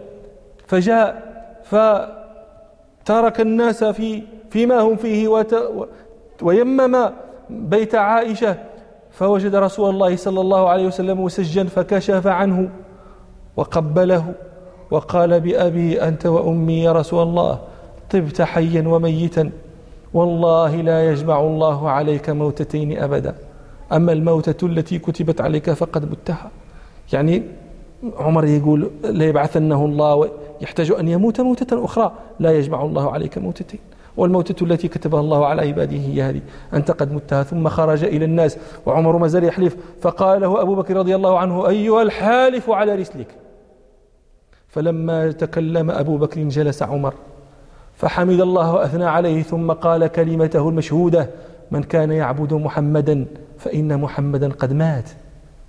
[0.67, 1.29] فجاء
[1.65, 5.45] فترك الناس في فيما هم فيه
[6.43, 7.11] ويمم
[7.51, 8.57] بيت عائشة.
[9.11, 12.71] فوجد رسول الله صلى الله عليه وسلم مسجا فكشف عنه
[13.57, 14.35] وقبله.
[14.91, 17.59] وقال بأبي أنت وأمي يا رسول الله
[18.11, 19.51] طبت حيا وميتا
[20.15, 23.35] والله لا يجمع الله عليك موتتين أبدا.
[23.93, 26.51] أما الموتة التي كتبت عليك فقد متها.
[27.13, 27.43] يعني
[28.19, 33.81] عمر يقول لا يبعثنه الله يحتاج أن يموت موتة أخرى لا يجمع الله عليك موتتين.
[34.17, 36.41] والموتة التي كتبها الله على عباده هي هذه
[36.75, 40.97] أنت قد متها ثم خرج إلى الناس وعمر ما زال يحلف فقال له أبو بكر
[40.97, 43.27] رضي الله عنه أيها الحالف على رسلك؟
[44.69, 47.15] فلما تكلم أبو بكر جلس عمر
[47.95, 51.31] فحمد الله وأثنى عليه ثم قال كلمته المشهودة
[51.71, 53.27] من كان يعبد محمدا
[53.59, 55.11] فإن محمدا قد مات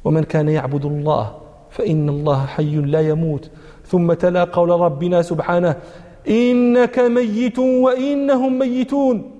[0.04, 1.36] ومن كان يعبد الله
[1.70, 3.50] فإن الله حي لا يموت.
[3.86, 5.76] ثم تلا قول ربنا سبحانه
[6.30, 9.32] إنك ميت وإنهم ميتون.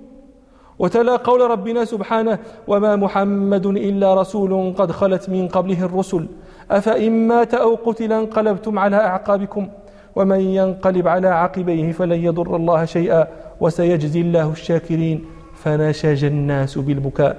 [0.78, 6.26] وتلا قول ربنا سبحانه وما محمد إلا رسول قد خلت من قبله الرسل.
[6.70, 9.68] أفإن مات أو قتل انقلبتم على أعقابكم
[10.16, 13.26] ومن ينقلب على عقبيه فلن يضر الله شيئا
[13.60, 15.24] وسيجزي الله الشاكرين
[15.64, 17.36] فنشج الناس بالبكاء.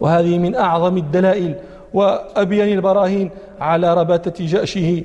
[0.00, 1.54] وهذه من أعظم الدلائل
[1.94, 5.02] وأبين البراهين على رباتة جأشه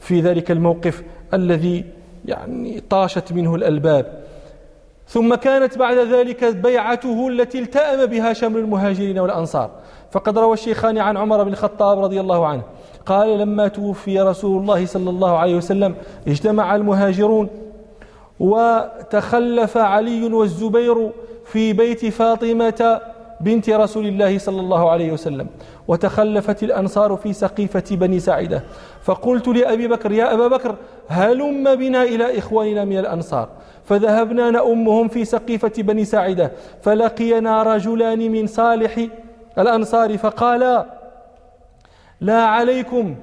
[0.00, 1.02] في ذلك الموقف
[1.34, 1.84] الذي
[2.24, 4.20] يعني طاشت منه الألباب.
[5.08, 9.70] ثم كانت بعد ذلك بيعته التي التأم بها شمل المهاجرين والأنصار.
[10.10, 12.62] فقد روى الشيخان عن عمر بن الخطاب رضي الله عنه.
[13.06, 15.94] قال لما توفي رسول الله صلى الله عليه وسلم
[16.28, 17.48] اجتمع المهاجرون
[18.40, 21.10] وتخلف علي والزبير
[21.44, 23.00] في بيت فاطمة
[23.40, 25.46] بنت رسول الله صلى الله عليه وسلم
[25.88, 28.62] وتخلفت الأنصار في سقيفة بني سعدة
[29.02, 30.74] فقلت لأبي بكر يا أبا بكر
[31.08, 33.48] هلم بنا إلى إخواننا من الأنصار.
[33.84, 39.06] فذهبنا نأمهم في سقيفة بني ساعدة فلقينا رجلان من صالح
[39.58, 40.86] الأنصار فقالا
[42.20, 43.14] لا عليكم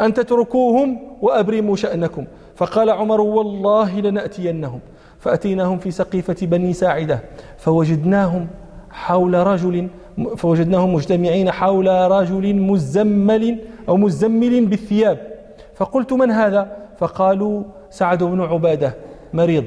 [0.00, 2.24] أن تتركوهم وأبرموا شأنكم.
[2.56, 4.80] فقال عمر والله لنأتينهم.
[5.18, 7.20] فأتيناهم في سقيفة بني ساعدة.
[7.58, 8.46] فوجدناهم
[8.90, 9.88] حول رجل
[10.36, 15.34] فوجدناهم مجتمعين حول رجل مزمل أو مزمل بالثياب.
[15.74, 18.94] فقلت من هذا؟ فقالوا سعد بن عبادة
[19.32, 19.64] مريض.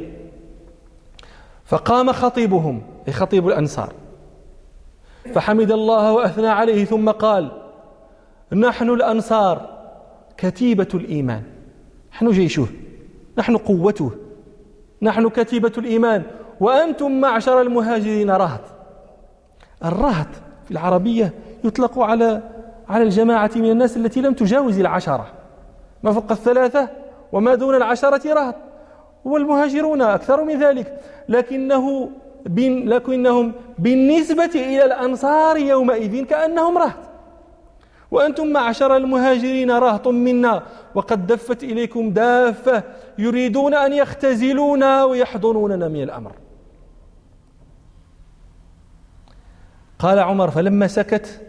[1.65, 3.93] فقام خطيبهم خطيب الأنصار.
[5.33, 7.51] فحمد الله وأثنى عليه ثم قال
[8.53, 9.69] نحن الأنصار
[10.37, 11.43] كتيبة الإيمان.
[12.13, 12.67] نحن جيشه
[13.37, 14.11] نحن قوته
[15.01, 16.23] نحن كتيبة الإيمان.
[16.59, 18.61] وأنتم معشر المهاجرين رهط.
[19.85, 20.27] الرهط
[20.65, 22.41] في العربية يطلق على
[22.89, 25.27] على الجماعة من الناس التي لم تجاوز العشرة.
[26.03, 26.89] ما فوق الثلاثة
[27.31, 28.55] وما دون العشرة رهط.
[29.25, 30.99] والمهاجرون أكثر من ذلك.
[31.29, 32.09] لكنه
[32.89, 36.99] لكنهم بالنسبة إلى الأنصار يومئذ كأنهم رهط.
[38.11, 40.63] وأنتم معشر المهاجرين رهط منا
[40.95, 42.83] وقد دفت إليكم دافة
[43.17, 46.31] يريدون أن يختزلونا ويحضنوننا من الأمر.
[49.99, 51.41] قال عمر فلما سكت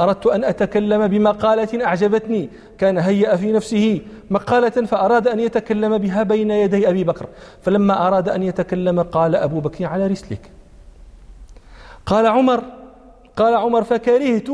[0.00, 2.50] أردت أن أتكلم بمقالة أعجبتني.
[2.78, 7.26] كان هيأ في نفسه مقالة فأراد أن يتكلم بها بين يدي أبي بكر.
[7.62, 10.50] فلما أراد أن يتكلم قال أبو بكر على رسلك.
[12.06, 12.64] قال عمر
[13.36, 14.48] قال عمر فكرهت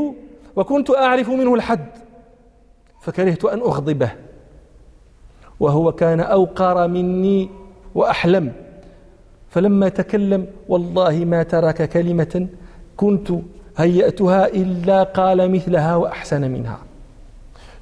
[0.56, 1.86] وكنت أعرف منه الحد.
[3.00, 4.10] فكرهت أن أغضبه.
[5.60, 7.50] وهو كان أوقر مني
[7.94, 8.52] وأحلم.
[9.50, 12.48] فلما تكلم والله ما ترك كلمة
[12.96, 13.32] كنت
[13.76, 16.78] هيأتها إلا قال مثلها وأحسن منها.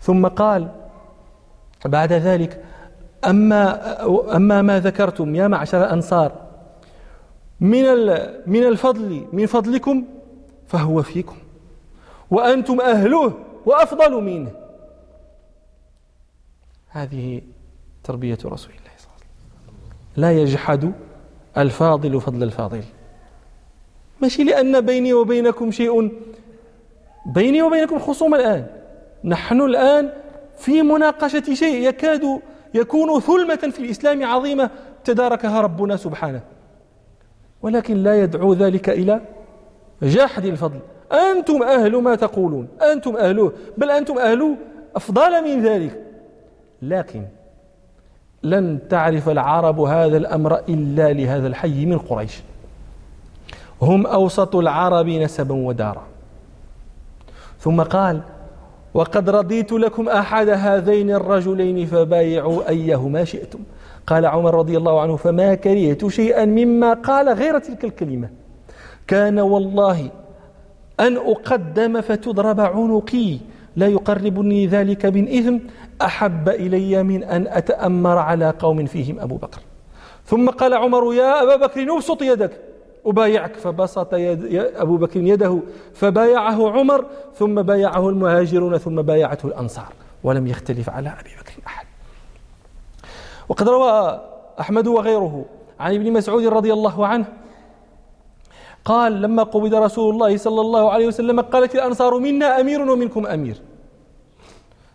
[0.00, 0.68] ثم قال
[1.84, 2.64] بعد ذلك
[3.24, 6.32] أما أما ما ذكرتم يا معشر الأنصار
[7.60, 7.84] من
[8.46, 10.04] من الفضل من فضلكم
[10.68, 11.36] فهو فيكم.
[12.30, 13.32] وأنتم أهله
[13.66, 14.50] وأفضل منه.
[16.88, 17.40] هذه
[18.04, 19.76] تربية رسول الله صلى الله عليه وسلم.
[20.16, 20.92] لا يجحد
[21.56, 22.82] الفاضل فضل الفاضل.
[24.22, 26.10] ماشي لأن بيني وبينكم شيء.
[27.26, 28.66] بيني وبينكم خصوم الآن.
[29.24, 30.10] نحن الآن
[30.56, 32.40] في مناقشة شيء يكاد
[32.74, 34.70] يكون ثلمة في الإسلام عظيمة
[35.04, 36.40] تداركها ربنا سبحانه.
[37.62, 39.20] ولكن لا يدعو ذلك إلى
[40.02, 40.78] جحد الفضل.
[41.12, 42.68] أنتم أهل ما تقولون.
[42.92, 44.56] أنتم أهله بل أنتم أهل
[44.96, 46.02] أفضل من ذلك.
[46.82, 47.22] لكن
[48.42, 52.42] لن تعرف العرب هذا الأمر إلا لهذا الحي من قريش.
[53.82, 56.02] هم أوسط العرب نسبا ودارا.
[57.60, 58.20] ثم قال
[58.94, 63.58] وقد رضيت لكم أحد هذين الرجلين فبايعوا أيهما شئتم.
[64.06, 68.28] قال عمر رضي الله عنه فما كرهت شيئا مما قال غير تلك الكلمة.
[69.06, 70.10] كان والله
[71.00, 73.38] أن أقدم فتضرب عنقي
[73.76, 75.58] لا يقربني ذلك من إثم
[76.02, 79.60] أحب إلي من أن أتأمر على قوم فيهم أبو بكر.
[80.26, 82.71] ثم قال عمر يا أبا بكر أبسط يدك.
[83.06, 85.58] أبايعك فبسط يد أبو بكر يده
[85.94, 89.92] فبايعه عمر ثم بايعه المهاجرون ثم بايعته الأنصار
[90.24, 91.86] ولم يختلف على أبي بكر أحد.
[93.48, 94.20] وقد روى
[94.60, 95.44] أحمد وغيره
[95.80, 97.24] عن ابن مسعود رضي الله عنه
[98.84, 103.56] قال لما قبض رسول الله صلى الله عليه وسلم قالت الأنصار منا أمير ومنكم أمير.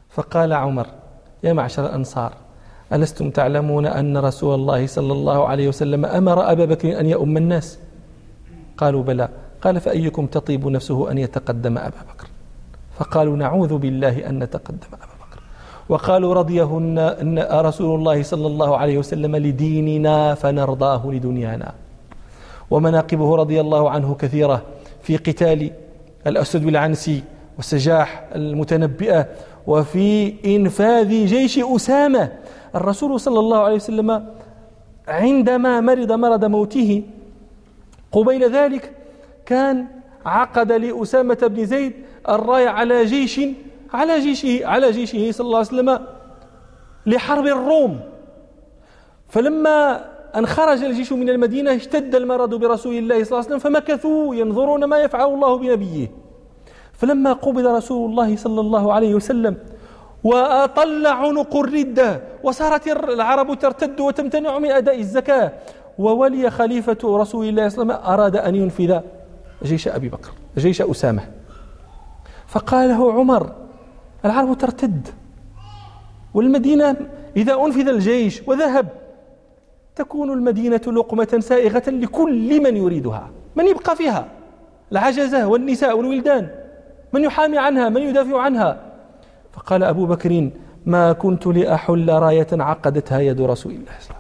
[0.10, 0.88] فقال عمر
[1.44, 2.34] يا معشر الأنصار
[2.94, 7.80] ألستم تعلمون أن رسول الله صلى الله عليه وسلم أمر أبا بكر أن يؤم الناس؟
[8.78, 9.30] قالوا بلى.
[9.62, 12.28] قال فأيكم تطيب نفسه أن يتقدم أبا بكر؟
[13.00, 15.42] فقالوا نعوذ بالله أن نتقدم أبا بكر.
[15.90, 21.74] وقالوا رضيهن أن رسول الله صلى الله عليه وسلم لديننا فنرضاه لدنيانا.
[22.72, 24.62] ومناقبه رضي الله عنه كثيرة
[25.02, 25.72] في قتال
[26.28, 27.24] الأسد بالعنسي
[27.58, 29.28] والسجاح المتنبئة
[29.68, 32.32] وفي إنفاذ جيش أسامة.
[32.76, 34.26] الرسول صلى الله عليه وسلم
[35.08, 37.04] عندما مرض مرض موته
[38.12, 38.92] قبيل ذلك
[39.46, 39.88] كان
[40.26, 41.94] عقد لأسامة بن زيد
[42.30, 43.42] الراية على جيش
[43.94, 46.00] على جيشه على جيشه صلى الله عليه وسلم
[47.06, 48.00] لحرب الروم.
[49.30, 54.36] فلما أن خرج الجيش من المدينة اشتد المرض برسول الله صلى الله عليه وسلم فمكثوا
[54.36, 56.08] ينظرون ما يفعل الله بنبيه.
[56.94, 59.58] فلما قبض رسول الله صلى الله عليه وسلم
[60.24, 65.52] وأطل عنق الردة وصارت العرب ترتد وتمتنع من أداء الزكاة
[66.00, 69.00] وولي خليفة رسول الله صلى الله عليه وسلم أراد أن ينفذ
[69.64, 71.22] جيش أبي بكر جيش أسامة.
[72.48, 73.52] فقال له عمر
[74.26, 75.08] العرب ترتد
[76.34, 76.96] والمدينة
[77.38, 78.88] إذا أنفذ الجيش وذهب
[79.96, 84.26] تكون المدينة لقمة سائغة لكل من يريدها من يبقى فيها
[84.92, 86.50] العجزة والنساء والولدان
[87.14, 88.80] من يحامي عنها من يدافع عنها.
[89.54, 90.50] فقال أبو بكر
[90.86, 94.17] ما كنت لأحل راية عقدتها يد رسول الله صلى الله عليه وسلم.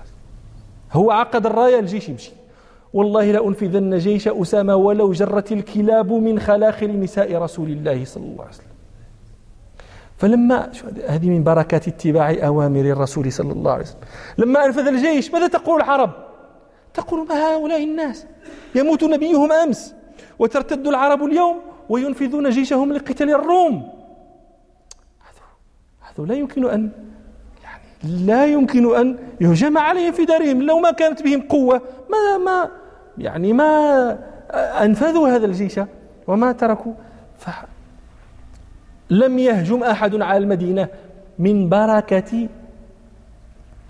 [0.94, 2.32] هو عقد الراية الجيش يمشي.
[2.94, 8.54] والله لأنفذن جيش أسامة ولو جرت الكلاب من خلاخل نساء رسول الله صلى الله عليه
[8.54, 8.68] وسلم.
[10.18, 10.72] فلما
[11.08, 14.00] هذه؟ من بركات اتباع أوامر الرسول صلى الله عليه وسلم.
[14.38, 16.12] لما أنفذ الجيش ماذا تقول العرب؟
[16.94, 18.26] تقول ما هؤلاء الناس؟
[18.76, 19.96] يموت نبيهم أمس
[20.40, 23.92] وترتد العرب اليوم وينفذون جيشهم لقتال الروم.
[26.02, 26.90] هذا لا يمكن أن
[28.04, 30.62] لا يمكن أن يهجم عليهم في دارهم.
[30.62, 32.70] لو ما كانت بهم قوة ما ما
[33.18, 34.20] يعني ما
[34.84, 35.80] أنفذوا هذا الجيش
[36.28, 36.94] وما تركوا.
[39.10, 40.88] لم يهجم أحد على المدينة
[41.40, 42.48] من بركة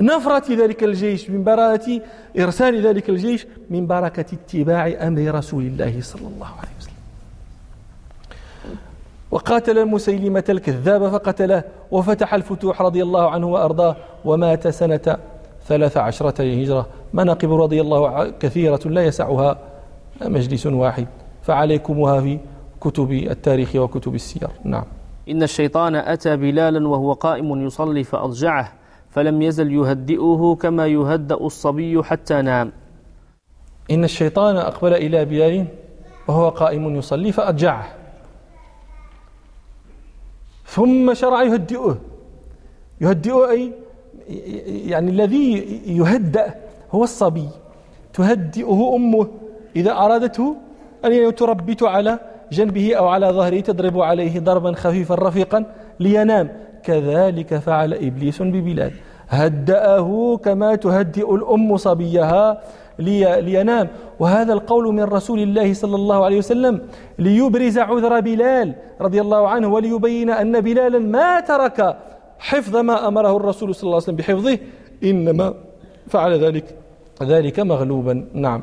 [0.02, 2.02] نفرة ذلك الجيش من بركة
[2.39, 6.77] إرسال ذلك الجيش من بركة اتباع أمر رسول الله صلى الله عليه وسلم.
[9.38, 13.95] وقاتل المسيلمة الكذاب فقتله وفتح الفتوح رضي الله عنه وأرضاه
[14.26, 15.17] ومات سنة
[15.65, 19.58] ثلاث عشرة هجرة مناقب رضي الله كثيرة لا يسعها
[20.21, 21.08] مجلس واحد.
[21.41, 22.39] فعليكمها في
[22.82, 24.50] كتب التاريخ وكتب السير.
[24.63, 24.84] نعم.
[25.30, 28.73] إن الشيطان أتى بلالا وهو قائم يصلي فأضجعه
[29.10, 32.71] فلم يزل يهدئه كما يهدأ الصبي حتى نام.
[33.91, 35.65] إن الشيطان أقبل إلى بلال
[36.28, 37.97] وهو قائم يصلي فأضجعه.
[40.67, 41.97] ثم شرع يهدئه.
[43.01, 43.71] يهدئه أي
[44.91, 45.47] يعني الذي
[45.88, 46.56] يهدأ
[46.91, 47.49] هو الصبي.
[48.13, 49.27] تهدئه أمه
[49.75, 50.56] إذا أرادته
[51.06, 52.19] أن تربت على
[52.51, 55.65] جنبه أو على ظهره تضرب عليه ضربا خفيفا رفيقا
[55.99, 56.49] لينام.
[56.84, 58.91] كذلك فعل إبليس ببلال
[59.30, 62.62] هدأه كما تهدئ الأم صبيها.
[63.00, 63.88] لي لينام.
[64.20, 66.82] وهذا القول من رسول الله صلى الله عليه وسلم.
[67.20, 71.98] ليبرز عذر بلال رضي الله عنه وليبين أن بلالا ما ترك
[72.40, 74.60] حفظ ما أمره الرسول صلى الله عليه وسلم بحفظه
[75.04, 75.54] إنما
[76.08, 76.66] فعل ذلك
[77.24, 78.26] ذلك مغلوبا.
[78.34, 78.62] نعم.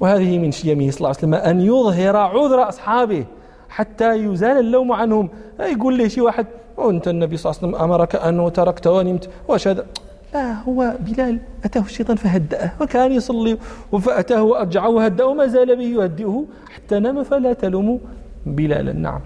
[0.00, 3.24] وهذه من شيمه صلى الله عليه وسلم أن يظهر عذر أصحابه
[3.68, 5.28] حتى يزال اللوم عنهم.
[5.60, 9.68] يقول لي شي واحد وانت النبي صلى الله عليه وسلم أمرك أن تركت ونمت واش
[9.68, 9.86] هذا
[10.34, 13.58] لا هو بلال أتاه الشيطان فهدأه وكان يصلي
[14.00, 17.98] فاتاه وأرجعه وهدأه وما زال به يهدئه حتى نام فلا تلوموا
[18.46, 18.92] بلالا.
[18.92, 19.20] نعم.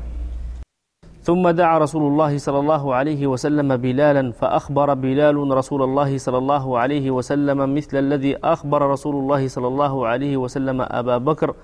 [1.22, 6.78] ثم دعا رسول الله صلى الله عليه وسلم بلالا فأخبر بلال رسول الله صلى الله
[6.78, 11.54] عليه وسلم مثل الذي أخبر رسول الله صلى الله عليه وسلم أبا بكر.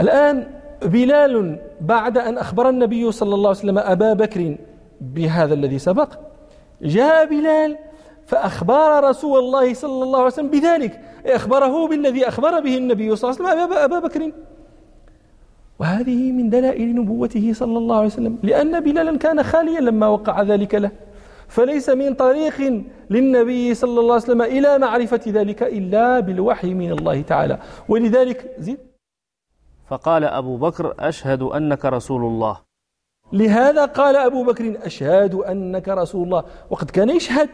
[0.00, 0.46] الآن
[0.82, 4.56] بلال بعد أن أخبر النبي صلى الله عليه وسلم أبا بكر
[5.00, 6.27] بهذا الذي سبق
[6.82, 7.78] جاء بلال
[8.26, 11.00] فأخبر رسول الله صلى الله عليه وسلم بذلك.
[11.26, 14.32] أخبره بالذي أخبر به النبي صلى الله عليه وسلم أبا بكر.
[15.78, 20.74] وهذه من دلائل نبوته صلى الله عليه وسلم لأن بلالا كان خاليا لما وقع ذلك
[20.74, 20.90] له.
[21.48, 27.22] فليس من طريق للنبي صلى الله عليه وسلم إلى معرفة ذلك إلا بالوحي من الله
[27.22, 27.58] تعالى.
[27.88, 28.78] ولذلك زيد
[29.88, 32.67] فقال أبو بكر أشهد أنك رسول الله.
[33.32, 36.44] لهذا قال أبو بكر أشهد أنك رسول الله.
[36.70, 37.48] وقد كان يشهد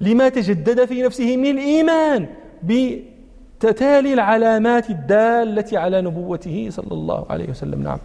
[0.00, 2.26] لما تجدد في نفسه من الإيمان
[2.62, 7.82] بتتالي العلامات الدالة على نبوته صلى الله عليه وسلم.
[7.82, 7.98] نعم.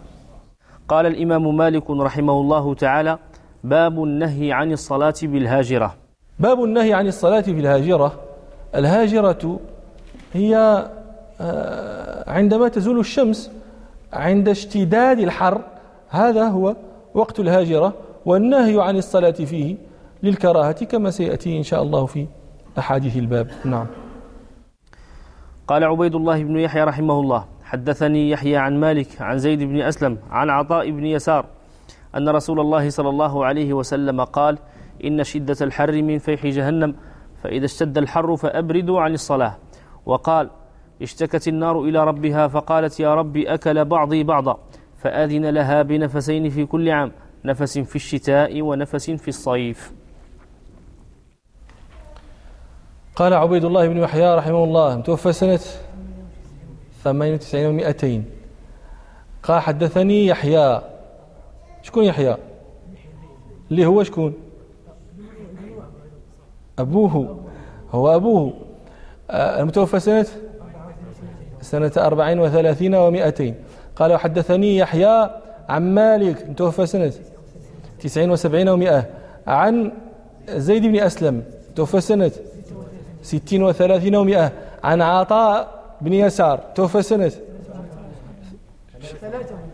[0.87, 3.19] قال الإمام مالك رحمه الله تعالى
[3.63, 5.95] باب النهي عن الصلاة بالهاجرة.
[6.39, 8.19] باب النهي عن الصلاة في الهاجرة
[8.75, 9.59] الهاجرة
[10.33, 10.85] هي
[11.41, 13.51] آه، عندما تزول الشمس
[14.13, 15.61] عند اشتداد الحر
[16.09, 16.75] هذا هو
[17.13, 17.93] وقت الهاجرة
[18.25, 19.75] والنهي عن الصلاة فيه
[20.23, 22.27] للكراهة كما سيأتي إن شاء الله في
[22.77, 23.49] أحاديث الباب.
[23.65, 23.85] نعم.
[25.67, 30.17] قال عبيد الله بن يحيى رحمه الله حدثني يحيى عن مالك عن زيد بن أسلم
[30.31, 31.45] عن عطاء بن يسار
[32.15, 34.57] أن رسول الله صلى الله عليه وسلم قال
[35.03, 36.95] إن شدة الحر من فيح جهنم
[37.43, 39.57] فإذا اشتد الحر فأبردوا عن الصلاة.
[40.05, 40.49] وقال
[41.01, 44.57] اشتكت النار إلى ربها فقالت يا رب أكل بعضي بعضا.
[44.97, 47.11] فآذن لها بنفسين في كل عام
[47.45, 49.91] نفس في الشتاء ونفس في الصيف.
[53.15, 55.59] قال عبيد الله بن يحيى رحمه الله توفى سنة
[57.03, 58.21] 98 و200
[59.43, 60.81] قال حدثني يحيى.
[61.81, 62.37] شكون يحيى؟
[63.71, 64.33] اللي هو شكون؟
[66.79, 67.43] أبوه.
[67.91, 68.53] هو أبوه.
[69.31, 70.27] المتوفى سنة؟
[71.61, 73.55] سنة أربعين وثلاثين ومائتين
[73.99, 75.29] قال وحدثني يحيى
[75.69, 77.13] عن مالك متوفى سنة
[77.99, 79.05] تسعين وسبعين ومائة
[79.47, 79.91] عن
[80.49, 81.43] زيد بن أسلم
[81.75, 82.31] توفى سنة
[83.21, 84.51] ستين وثلاثين ومائة
[84.83, 85.67] عن عطاء
[86.01, 87.31] بن يسار توفى سنة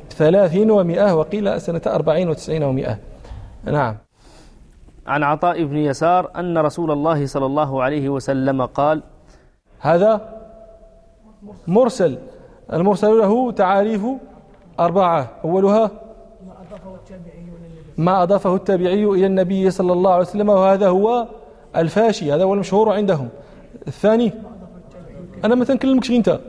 [0.10, 3.00] ثلاثين ومائة وقيل سنة أربعين وتسعين ومائة
[3.64, 3.98] نعم.
[5.08, 9.04] عن عطاء بن يسار أن رسول الله صلى الله عليه وسلم قال
[9.80, 10.40] هذا
[11.68, 12.18] مرسل.
[12.74, 14.06] المرسل له تعاريف
[14.80, 15.30] أربعة.
[15.44, 15.92] أولها
[17.98, 21.28] ما أضافه التابعي إلى النبي صلى الله عليه وسلم وهذا هو
[21.76, 23.30] الفاشي هذا هو المشهور عندهم.
[23.88, 24.34] الثاني
[25.46, 26.40] أنا ما تنكلمكش أنت.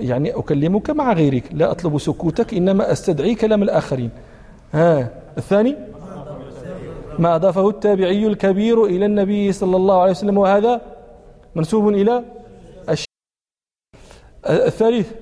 [0.00, 1.44] يعني أكلمك مع غيرك.
[1.52, 4.10] لا أطلب سكوتك إنما أستدعي كلام الآخرين.
[4.72, 5.10] ها.
[5.38, 5.76] الثاني
[7.18, 10.80] ما أضافه التابعي الكبير إلى النبي صلى الله عليه وسلم وهذا
[11.54, 12.22] منسوب إلى
[14.48, 15.12] الثالث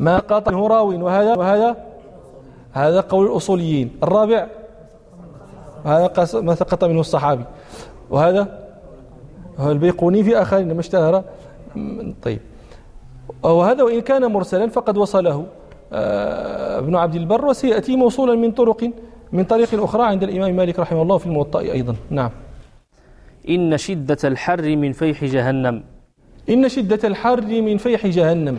[0.00, 1.76] ما قاطعه راوي وهذا وهذا
[2.72, 3.90] هذا قول الأصوليين.
[4.02, 4.46] الرابع
[5.84, 7.44] هذا ما سقط منه الصحابي.
[8.10, 8.66] وهذا
[9.60, 11.24] البيقوني في آخرين ما اشتهر.
[12.22, 12.40] طيب.
[13.42, 15.46] وهذا وإن كان مرسلا فقد وصله.
[15.92, 18.90] آه، ابن عبد البر وسيأتي موصولا من طرق
[19.32, 21.96] من طريق أخرى عند الإمام مالك رحمه الله في الموطأ أيضا.
[22.10, 22.30] نعم.
[23.48, 25.95] إن شدة الحر من فيح جهنم.
[26.50, 28.58] إن شدة الحر من فيح جهنم.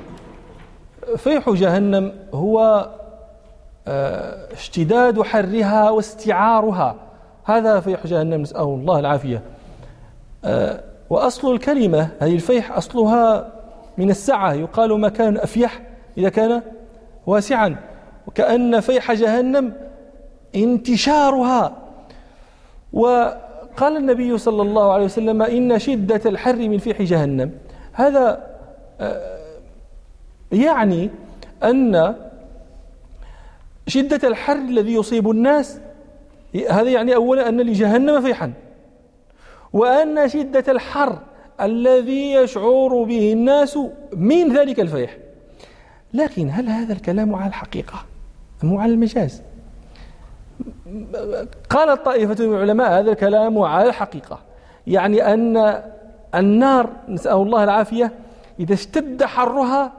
[1.18, 2.90] فيح جهنم هو
[3.88, 6.96] آه، اشتداد حرها واستعارها.
[7.44, 9.42] هذا فيح جهنم نسأل الله العافية.
[10.46, 13.54] آه، وأصل الكلمة هذه الفيح أصلها
[13.98, 15.82] من السعة يقال مكان أفيح
[16.18, 16.62] إذا كان
[17.28, 17.76] واسعا.
[18.28, 19.74] وكأن فيح جهنم
[20.56, 21.76] انتشارها.
[22.94, 27.52] وقال النبي صلى الله عليه وسلم إن شدة الحر من فيح جهنم.
[27.98, 28.48] هذا
[29.02, 29.38] آه،
[30.52, 31.10] يعني
[31.64, 32.16] أن
[33.88, 35.80] شدة الحر الذي يصيب الناس
[36.70, 38.54] هذا يعني أولا أن لجهنم فيحا
[39.74, 41.20] وأن شدة الحر
[41.62, 43.80] الذي يشعر به الناس
[44.14, 45.18] من ذلك الفيح.
[46.14, 48.06] لكن هل هذا الكلام على الحقيقة
[48.64, 49.42] أم على المجاز؟
[51.70, 54.40] قالت طائفة من العلماء هذا الكلام على الحقيقة
[54.88, 55.84] يعني أن
[56.36, 58.12] النار نسأل الله العافية
[58.60, 59.94] إذا اشتد حرها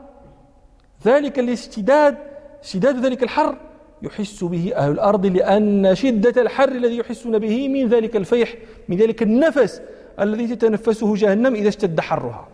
[1.05, 2.17] ذلك الاشتداد
[2.63, 3.57] اشتداد ذلك الحر
[4.03, 8.55] يحس به أهل الأرض لأن شدة الحر الذي يحسون به من ذلك الفيح
[8.89, 9.83] من ذلك النفس
[10.21, 12.49] الذي تتنفسه جهنم إذا اشتد حرها.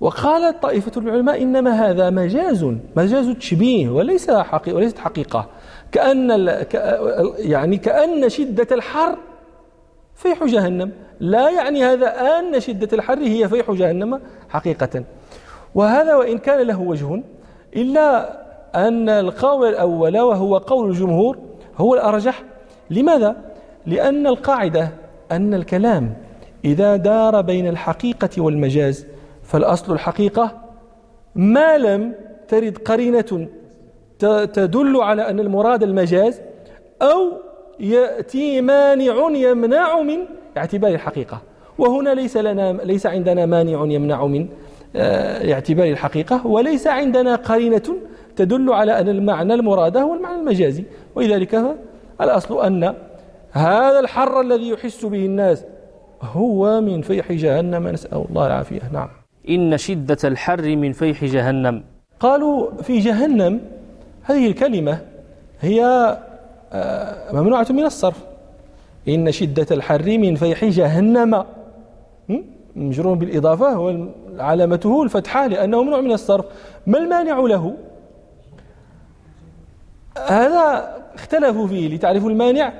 [0.00, 2.64] وقالت طائفة العلماء إنما هذا مجاز
[2.96, 5.46] مجاز تشبيه وليس حقيقة وليست حقيقة.
[5.92, 6.30] كأن
[7.38, 9.18] يعني كأن شدة الحر
[10.14, 10.92] فيح جهنم.
[11.20, 15.04] لا يعني هذا أن شدة الحر هي فيح جهنم حقيقة
[15.74, 17.22] وهذا وإن كان له وجه
[17.76, 18.38] إلا
[18.74, 21.38] أن القول الأول وهو قول الجمهور
[21.76, 22.42] هو الأرجح
[22.90, 23.36] لماذا؟
[23.86, 24.88] لأن القاعدة
[25.32, 26.14] أن الكلام
[26.64, 29.06] إذا دار بين الحقيقة والمجاز
[29.42, 30.62] فالأصل الحقيقة
[31.34, 32.14] ما لم
[32.48, 33.48] ترد قرينة
[34.52, 36.40] تدل على أن المراد المجاز
[37.02, 37.32] أو
[37.80, 40.18] يأتي مانع يمنع من
[40.56, 41.42] اعتبار الحقيقة.
[41.78, 44.48] وهنا ليس لنا ليس عندنا مانع يمنع من
[44.96, 47.82] آه، اعتبار الحقيقة وليس عندنا قرينة
[48.36, 50.84] تدل على أن المعنى المراد هو المعنى المجازي.
[51.14, 51.76] ولذلك
[52.20, 52.94] الأصل أن
[53.52, 55.64] هذا الحر الذي يحس به الناس
[56.22, 57.88] هو من فيح جهنم.
[57.88, 58.80] نسأل الله العافية.
[58.92, 59.08] نعم.
[59.48, 61.84] إن شدة الحر من فيح جهنم.
[62.20, 63.60] قالوا في جهنم
[64.22, 64.98] هذه الكلمة
[65.60, 66.16] هي
[67.32, 68.24] ممنوعة من الصرف.
[69.08, 71.44] إن شدة الحر من فيح جهنم.
[72.76, 76.44] مجرور بالإضافة وعلامته الفتحة لأنه ممنوع من الصرف.
[76.86, 77.74] ما المانع له؟
[80.26, 82.72] هذا اختلفوا فيه لتعرفوا المانع.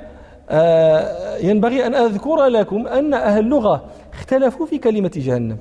[0.49, 3.83] آه، ينبغي أن أذكر لكم أن أهل اللغة
[4.13, 5.57] اختلفوا في كلمة جهنم.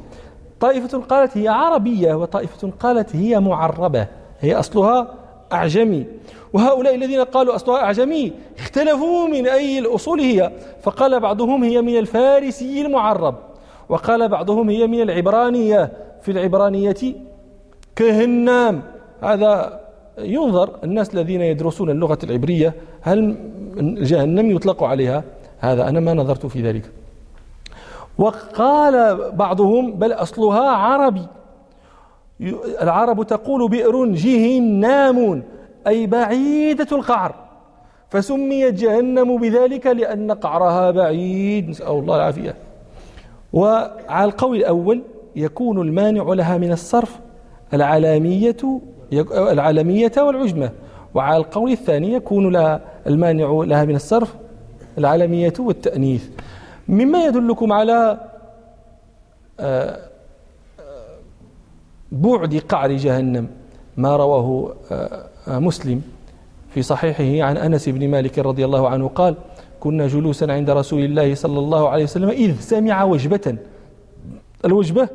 [0.60, 4.06] طائفة قالت هي عربية وطائفة قالت هي معربة.
[4.40, 5.14] هي أصلها
[5.54, 6.06] أعجمي.
[6.52, 10.52] وهؤلاء الذين قالوا أصلها أعجمي اختلفوا من أي الأصول هي.
[10.82, 13.34] فقال بعضهم هي من الفارسي المعرب.
[13.88, 15.92] وقال بعضهم هي من العبرانية.
[16.22, 16.96] في العبرانية
[17.96, 18.82] كهنام.
[19.22, 19.80] هذا
[20.18, 23.36] ينظر الناس الذين يدرسون اللغة العبرية هل
[23.80, 25.24] جهنم يطلق عليها.
[25.58, 26.90] هذا أنا ما نظرت في ذلك.
[28.18, 31.26] وقال بعضهم بل أصلها عربي.
[32.82, 35.42] العرب تقول بئر جهنام
[35.86, 37.34] أي بعيدة القعر.
[38.10, 41.68] فسميت جهنم بذلك لأن قعرها بعيد.
[41.68, 42.54] نسأل الله العافية.
[43.52, 45.02] وعلى القول الأول
[45.36, 47.20] يكون المانع لها من الصرف
[47.74, 48.80] العلامية
[49.32, 50.70] العلمية والعجمة.
[51.14, 54.34] وعلى القول الثاني يكون لها المانع لها من الصرف
[54.98, 56.28] العلمية والتأنيث.
[56.88, 58.18] مما يدلكم على
[59.60, 59.98] آه،
[62.14, 63.46] بعد قعر جهنم
[63.96, 66.02] ما رواه آه، مسلم
[66.70, 69.36] في صحيحه عن أنس بن مالك رضي الله عنه قال
[69.80, 73.56] كنا جلوسا عند رسول الله صلى الله عليه وسلم إذ سمع وجبة.
[74.64, 75.08] الوجبة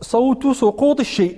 [0.00, 1.36] صوت سقوط الشيء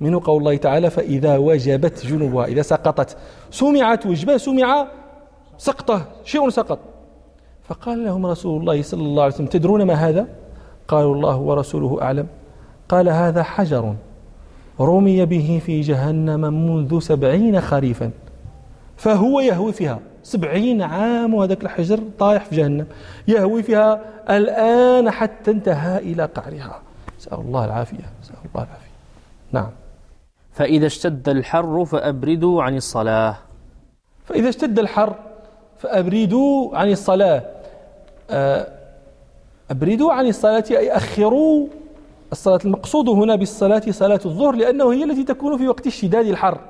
[0.00, 2.46] منه قول الله تعالى فإذا وجبت جنوبها.
[2.46, 3.16] إذا سقطت
[3.50, 4.88] سمعت وجبة سمع
[5.58, 6.78] سقطة شيء سقط.
[7.64, 10.26] فقال لهم رسول الله صلى الله عليه وسلم تدرون ما هذا؟
[10.88, 12.26] قالوا الله ورسوله أعلم.
[12.88, 13.94] قال هذا حجر
[14.80, 18.10] رمي به في جهنم منذ سبعين خريفا
[18.96, 22.86] فهو يهوي فيها سبعين عام وهذاك الحجر طايح في جهنم
[23.28, 26.80] يهوي فيها الآن حتى انتهى إلى قعرها.
[27.18, 28.90] نسأل الله العافية نسأل الله العافية.
[29.52, 29.70] نعم.
[30.52, 33.36] فإذا اشتد الحر فأبردوا عن الصلاة.
[34.24, 35.14] فإذا اشتد الحر
[35.78, 37.42] فأبردوا عن الصلاة.
[38.30, 38.68] آه،
[39.70, 41.66] أبردوا عن الصلاة أي أخروا
[42.32, 46.60] الصلاة المقصود هنا بالصلاة صلاة الظهر لأنه هي التي تكون في وقت اشتداد الحر.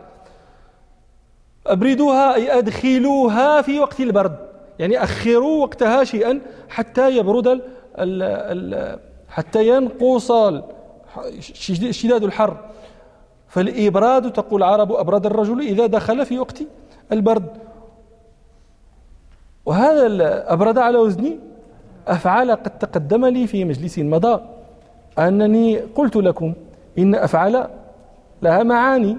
[1.67, 4.37] أبردوها أي أدخلوها في وقت البرد.
[4.79, 7.63] يعني أخروا وقتها شيئا حتى يبرد ال
[7.99, 8.99] ال ال
[9.29, 10.31] حتى ينقص
[11.69, 12.57] اشتداد الحر.
[13.49, 16.63] فالإبراد تقول العرب أبرد الرجل إذا دخل في وقت
[17.13, 17.49] البرد.
[19.67, 21.39] وهذا أبرد على وزني.
[22.09, 24.56] أفعال قد تقدم لي في مجلس مضى.
[25.19, 26.55] أنني قلت لكم
[26.99, 27.67] إن أفعال
[28.43, 29.17] لها معاني.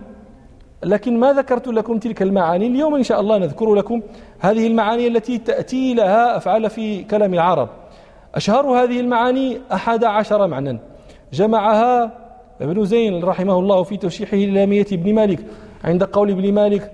[0.83, 4.01] لكن ما ذكرت لكم تلك المعاني اليوم إن شاء الله نذكر لكم
[4.39, 7.69] هذه المعاني التي تأتي لها أفعال في كلام العرب.
[8.35, 10.79] أشهر هذه المعاني أحد عشر معنى.
[11.33, 12.11] جمعها
[12.61, 15.39] ابن زين رحمه الله في توشيحه للامية ابن مالك.
[15.83, 16.91] عند قول ابن مالك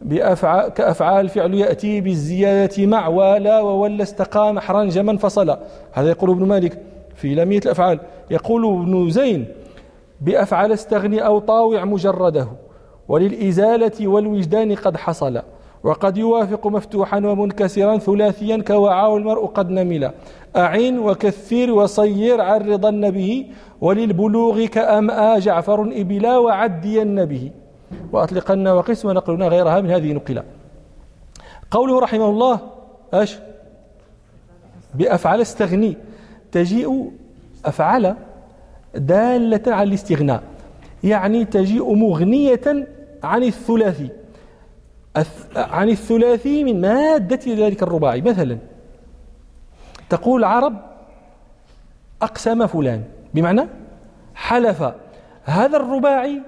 [0.00, 5.56] بأفعال كأفعال فعل يأتي بالزيادة مع ولا وولى استقام حرنج من فصل
[5.92, 6.82] هذا يقول ابن مالك.
[7.16, 8.00] في لامية الأفعال.
[8.30, 9.46] يقول ابن زين
[10.20, 12.48] بأفعل استغني أو طاوع مجرده
[13.08, 15.42] وللإزالة والوجدان قد حصل
[15.84, 20.10] وقد يوافق مفتوحا ومنكسرا ثلاثيا كوعاه المرء قد نمل.
[20.56, 23.46] أعين وكثير وصير عرضن به
[23.80, 27.50] وللبلوغ كأمآ جعفر إبلا وعدين به
[28.12, 30.42] وأطلقنا وقس ونقلنا غيرها من هذه نقلا
[31.70, 32.60] قوله رحمه الله
[33.12, 33.38] أش
[34.94, 35.96] بأفعل استغني.
[36.56, 37.12] تجيء
[37.64, 38.16] أفعل
[38.94, 40.42] دالة على الاستغناء.
[41.04, 42.86] يعني تجيء مغنية
[43.22, 44.08] عن الثلاثي.
[45.56, 48.20] عن الثلاثي من مادة ذلك الرباعي.
[48.20, 48.58] مثلا
[50.10, 50.74] تقول العرب
[52.22, 53.02] أقسم فلان.
[53.34, 53.66] بمعنى
[54.34, 54.82] حلف.
[55.44, 56.40] هذا الرباعي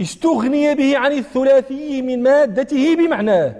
[0.00, 3.54] استغني به عن الثلاثي من مادته بمعناه.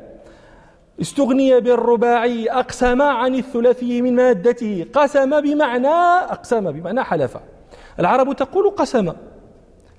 [1.00, 5.88] استغني بالرباعي أقسم عن الثلاثي من مادته قسم بمعنى
[6.34, 7.36] أقسم بمعنى حلف
[8.00, 9.12] العرب تقول قسم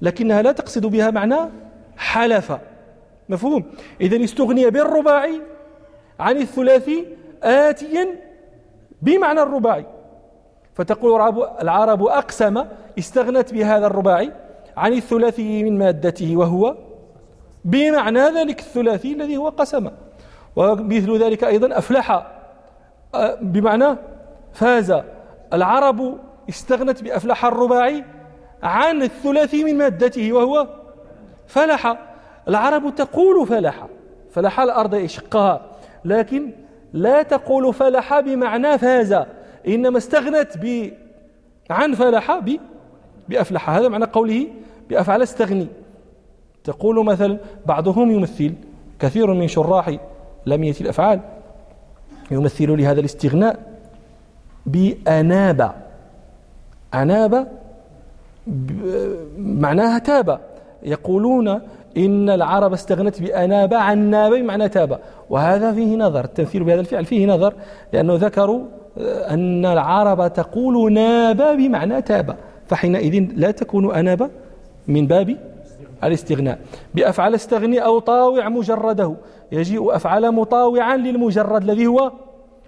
[0.01, 1.35] لكنها لا تقصد بها معنى
[1.97, 2.57] حلف.
[3.29, 3.63] مفهوم؟
[4.01, 5.41] إذا استغني بالرباعي
[6.19, 7.07] عن الثلاثي
[7.43, 8.07] آتيا
[9.01, 9.85] بمعنى الرباعي.
[10.73, 12.65] فتقول العرب أقسم
[12.99, 14.31] استغنت بهذا الرباعي
[14.77, 16.75] عن الثلاثي من مادته وهو
[17.65, 19.89] بمعنى ذلك الثلاثي الذي هو قسم.
[20.55, 22.27] ومثل ذلك أيضا أفلح
[23.41, 23.95] بمعنى
[24.53, 24.93] فاز.
[25.53, 26.17] العرب
[26.49, 28.05] استغنت بأفلح الرباعي
[28.63, 30.67] عن الثلاثي من مادته وهو
[31.47, 31.97] فلح.
[32.47, 33.87] العرب تقول فلح
[34.31, 35.61] فلح الأرض شقها
[36.05, 36.51] لكن
[36.93, 39.15] لا تقول فلح بمعنى فاز
[39.67, 40.91] إنما استغنت ب
[41.69, 42.57] عن فلح ب
[43.29, 43.69] بأفلح.
[43.69, 44.47] هذا معنى قوله
[44.89, 45.67] بأفعل استغني.
[46.63, 48.53] تقول مثلا بعضهم يمثل
[48.99, 49.97] كثير من شراح
[50.49, 51.19] لمية الأفعال.
[52.31, 53.59] يمثل لهذا الاستغناء
[54.65, 55.71] بأناب.
[56.93, 57.47] أناب
[59.37, 60.39] معناها تاب.
[60.83, 61.61] يقولون
[61.97, 64.99] إن العرب استغنت بأناب عن ناب بمعنى تاب.
[65.29, 67.53] وهذا فيه نظر التمثيل بهذا الفعل فيه نظر
[67.93, 68.61] لأنه ذكروا
[69.29, 72.35] أن العرب تقول ناب بمعنى تاب.
[72.67, 74.29] فحينئذ لا تكون أناب
[74.87, 75.37] من باب
[76.03, 76.59] الاستغناء.
[76.95, 79.15] بأفعل استغني أو طاوع مجرده.
[79.51, 82.11] يجيء أفعل مطاوعا للمجرد الذي هو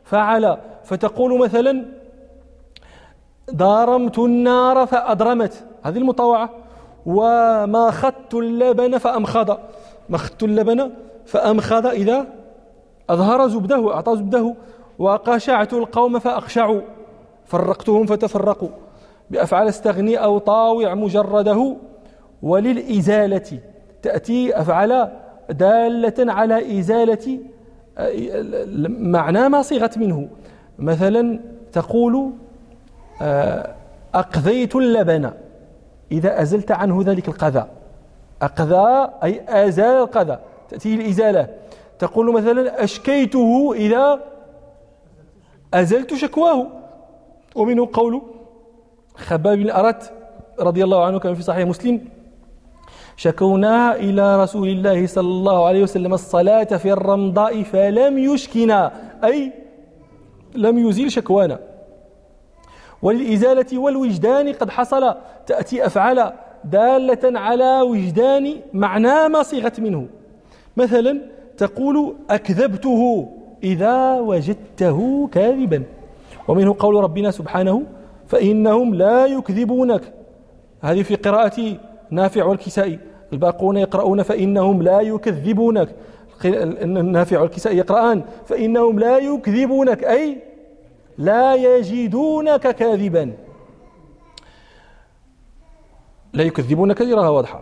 [0.04, 0.58] فعل.
[0.84, 1.86] فتقول مثلا
[3.50, 5.64] دارمت النار فأدرمت.
[5.84, 6.50] هذه المطاوعة.
[7.06, 9.58] وما خدت اللبن فأمخض.
[10.10, 10.92] ما خدت اللبن
[11.26, 11.86] فأمخض.
[11.86, 12.26] إذا
[13.10, 14.56] أظهر زبده أعطى زبده.
[15.00, 16.82] وقشعت القوم فأقشعوا.
[17.46, 18.70] فرقتهم فتفرقوا.
[19.30, 21.76] بأفعال استغني أو طاوع مجرده.
[22.44, 23.60] وللإزالة.
[24.02, 25.12] تأتي أفعال
[25.52, 27.40] دالة على إزالة
[28.88, 30.30] معنى ما صيغت منه.
[30.80, 31.40] مثلا
[31.72, 32.32] تقول
[33.22, 33.76] آه،
[34.14, 35.32] أقذيت اللبن
[36.12, 37.68] إذا أزلت عنه ذلك القذى
[38.42, 40.40] أقذى أي أزال القذى
[40.70, 41.48] تأتي الإزالة.
[42.00, 44.20] تقول مثلا أشكيته إذا
[45.74, 46.68] أزلت شكواه.
[47.56, 48.22] ومنه قول
[49.16, 50.12] خباب بن أرت
[50.60, 52.02] رضي الله عنه كما في صحيح مسلم.
[53.22, 58.92] شكونا إلى رسول الله صلى الله عليه وسلم الصلاة في الرمضاء فلم يشكنا
[59.24, 59.54] أي
[60.56, 61.60] لم يزيل شكوانا.
[63.02, 65.16] وللإزالة والوجدان قد حصل
[65.46, 70.08] تأتي أفعال دالة على وجدان معنى ما صيغت منه.
[70.78, 71.22] مثلا
[71.58, 73.30] تقول أكذبته
[73.64, 75.84] إذا وجدته كاذبا.
[76.48, 77.84] ومنه قول ربنا سبحانه
[78.28, 80.14] فإنهم لا يكذبونك.
[80.82, 81.78] هذه في قراءة
[82.10, 83.11] نافع والكسائي.
[83.34, 85.96] الباقون يقرؤون فإنهم لا يكذبونك.
[86.46, 90.04] النافع والكسائي يقرآن فإنهم لا يكذبونك.
[90.04, 90.38] أي
[91.18, 93.34] لا يجدونك كاذبا.
[96.34, 97.62] لا يكذبونك يراها واضحة.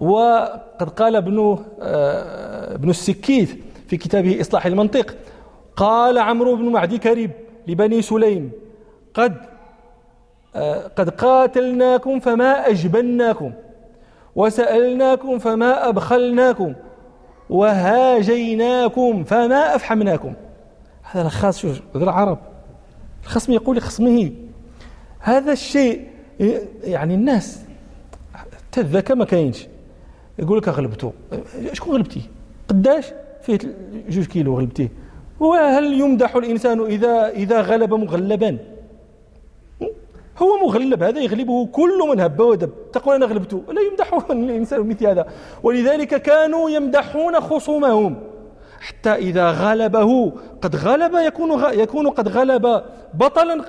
[0.00, 3.54] وقد قال ابن آه، ابن السكيث
[3.88, 5.14] في كتابه إصلاح المنطق
[5.76, 7.30] قال عمرو بن معدي كريب
[7.66, 8.50] لبني سليم
[9.14, 9.36] قد
[10.56, 13.52] آه، قد قاتلناكم فما أجبناكم.
[14.36, 16.74] وسألناكم فما أبخلناكم
[17.50, 20.32] وهاجيناكم فما أفحمناكم.
[21.02, 22.38] هذا الخاص شو هذا العرب.
[23.24, 24.32] الخصم يقول لخصمه
[25.18, 26.04] هذا الشيء
[26.84, 27.62] يعني الناس
[28.72, 29.66] تذكى ما كاينش
[30.38, 31.12] يقول لك غلبته
[31.72, 32.20] شكون غلبتيه
[32.68, 33.04] قداش؟
[33.42, 33.58] فيه
[34.08, 34.88] جوج كيلو غلبتيه.
[35.40, 38.58] وهل يمدح الإنسان إذا إذا غلب مغلبا؟
[40.38, 42.70] هو مغلب هذا يغلبه كل من هب ودب.
[42.92, 45.26] تقول أنا غلبته لا يمدح الإنسان مثل هذا.
[45.62, 48.16] ولذلك كانوا يمدحون خصومهم.
[48.80, 50.32] حتى إذا غلبه
[50.62, 52.82] قد غلب يكون يكون قد غلب
[53.14, 53.64] بطلا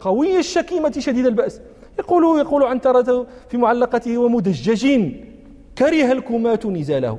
[0.00, 1.60] قوي الشكيمة شديد البأس.
[1.98, 5.12] يقول يقول عنترة في معلقته ومدجج
[5.78, 7.18] كره الكمات نزاله.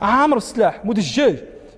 [0.00, 1.36] عامر السلاح مدجج.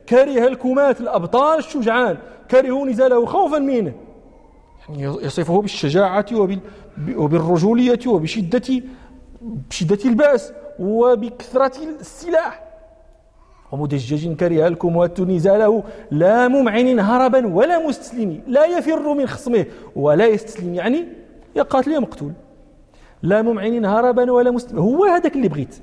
[0.08, 2.16] كره الكمات الأبطال الشجعان.
[2.50, 3.92] كرهوا نزاله خوفا منه.
[4.98, 6.26] يصفه بالشجاعة
[7.16, 8.82] وبالرجولية وبشدة
[9.42, 12.64] بشدة البأس وبكثرة السلاح.
[13.72, 19.66] ومدجج كره الكموات نزاله لا ممعن هربا ولا مستسلم لا يفر من خصمه
[19.96, 21.04] ولا يستسلم يعني
[21.56, 22.32] يا قاتل يا مقتول.
[23.22, 25.74] لا ممعن هربا ولا مستسلم هو هذاك اللي بغيت.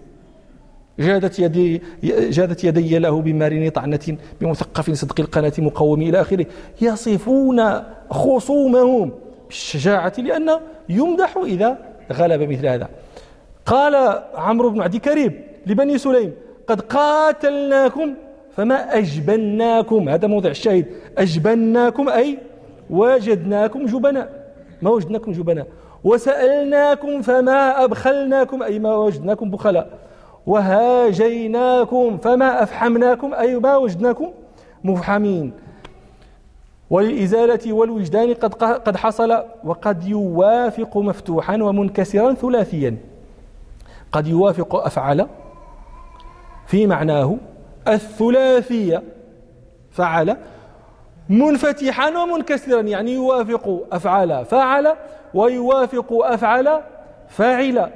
[1.02, 4.06] جادت يدي جادت يدي له بمارين طعنة
[4.42, 6.46] بمثقف صدق القناة مقوم إلى آخره.
[6.82, 7.60] يصفون
[8.10, 9.12] خصومهم
[9.48, 10.50] بالشجاعة لأن
[10.90, 11.78] يمدح إذا
[12.14, 12.88] غلب مثل هذا.
[13.66, 13.96] قال
[14.36, 15.34] عمرو بن عدي كريب
[15.66, 16.32] لبني سليم
[16.68, 18.14] قد قاتلناكم
[18.56, 20.10] فما أجبناكم.
[20.10, 20.86] هذا موضع الشاهد.
[21.18, 22.38] أجبناكم أي
[22.90, 24.30] وجدناكم جبناء
[24.82, 25.68] ما وجدناكم جبناء.
[26.04, 28.64] وسألناكم فما أبخلناكم.
[28.64, 30.01] أي ما وجدناكم بخلاء.
[30.46, 34.32] وهاجيناكم فما أفحمناكم أي ما وجدناكم
[34.84, 35.54] مفحمين.
[36.90, 42.98] وللإزالة والوجدان قد قد حصل وقد يوافق مفتوحا ومنكسرا ثلاثيا.
[44.12, 45.28] قد يوافق أفعل
[46.68, 47.38] في معناه
[47.88, 49.04] الثلاثية.
[49.92, 50.38] فعل
[51.30, 54.96] منفتحا ومنكسرا يعني يوافق أفعل فعل
[55.34, 56.82] ويوافق أفعل
[57.30, 57.90] فاعل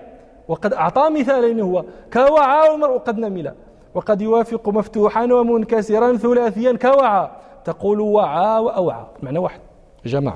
[0.47, 1.83] وقد أعطى مثالين هو.
[2.13, 3.53] كوعى والمرء قد نمل.
[3.95, 7.29] وقد يوافق مفتوحا ومنكسرا ثلاثيا كوعى
[7.65, 9.05] تقول وعى وأوعى.
[9.23, 9.59] معنى واحد.
[10.05, 10.33] جمع.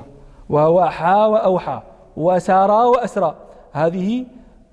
[0.50, 1.80] ووحى وأوحى.
[2.16, 3.34] وسارى وأسرى.
[3.72, 4.24] هذه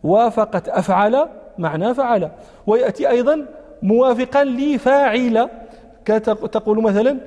[0.03, 1.27] وافقت أفعل
[1.57, 2.29] معنى فعل.
[2.67, 3.45] ويأتي أيضا
[3.83, 5.49] موافقا لفاعل
[6.51, 7.17] تقول مثلا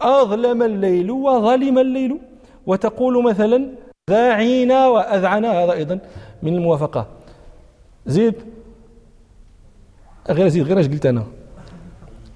[0.00, 2.18] أظلم الليل وظلم الليل.
[2.66, 3.66] وتقول مثلا
[4.10, 5.64] ذاعينا وأذعنا.
[5.64, 5.98] هذا أيضا
[6.42, 7.06] من الموافقة.
[8.06, 8.34] زيد
[10.30, 11.24] غير زيد غير اش قلت أنا؟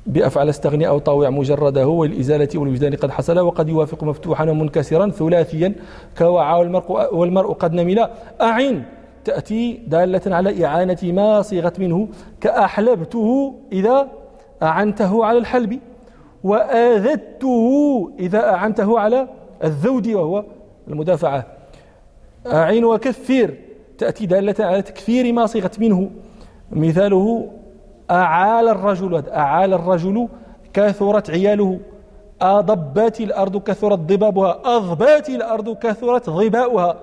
[0.07, 5.75] بأفعل استغني أو طاوع مجرده والإزالة والوجدان قد حصل وقد يوافق مفتوحا ومنكسرا ثلاثيا
[6.19, 8.09] كوعى والمرء, والمرء قد نمل.
[8.41, 8.83] أعن
[9.25, 12.09] تأتي دالة على إعانة ما صيغت منه
[12.41, 14.09] كأحلبته إذا
[14.63, 15.79] أعنته على الحلب
[16.45, 17.67] وآذته
[18.19, 19.29] إذا أعنته على
[19.65, 20.45] الذود وهو
[20.89, 21.47] المدافعة.
[22.47, 23.68] أعين وكثير
[23.99, 26.11] تأتي دالة على تكثير ما صيغت منه.
[26.73, 27.51] مثاله
[28.11, 30.29] أعال الرجل أعال الرجل
[30.73, 31.81] كثرت عياله.
[32.43, 34.61] أضبت الأرض كثرت ضبابها.
[34.65, 37.01] أضبات الأرض كثرت ضباؤها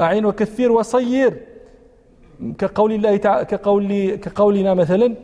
[0.00, 1.46] أعين وكثير وصير.
[2.58, 5.14] كقول الله تعالى كقول كقولنا مثلا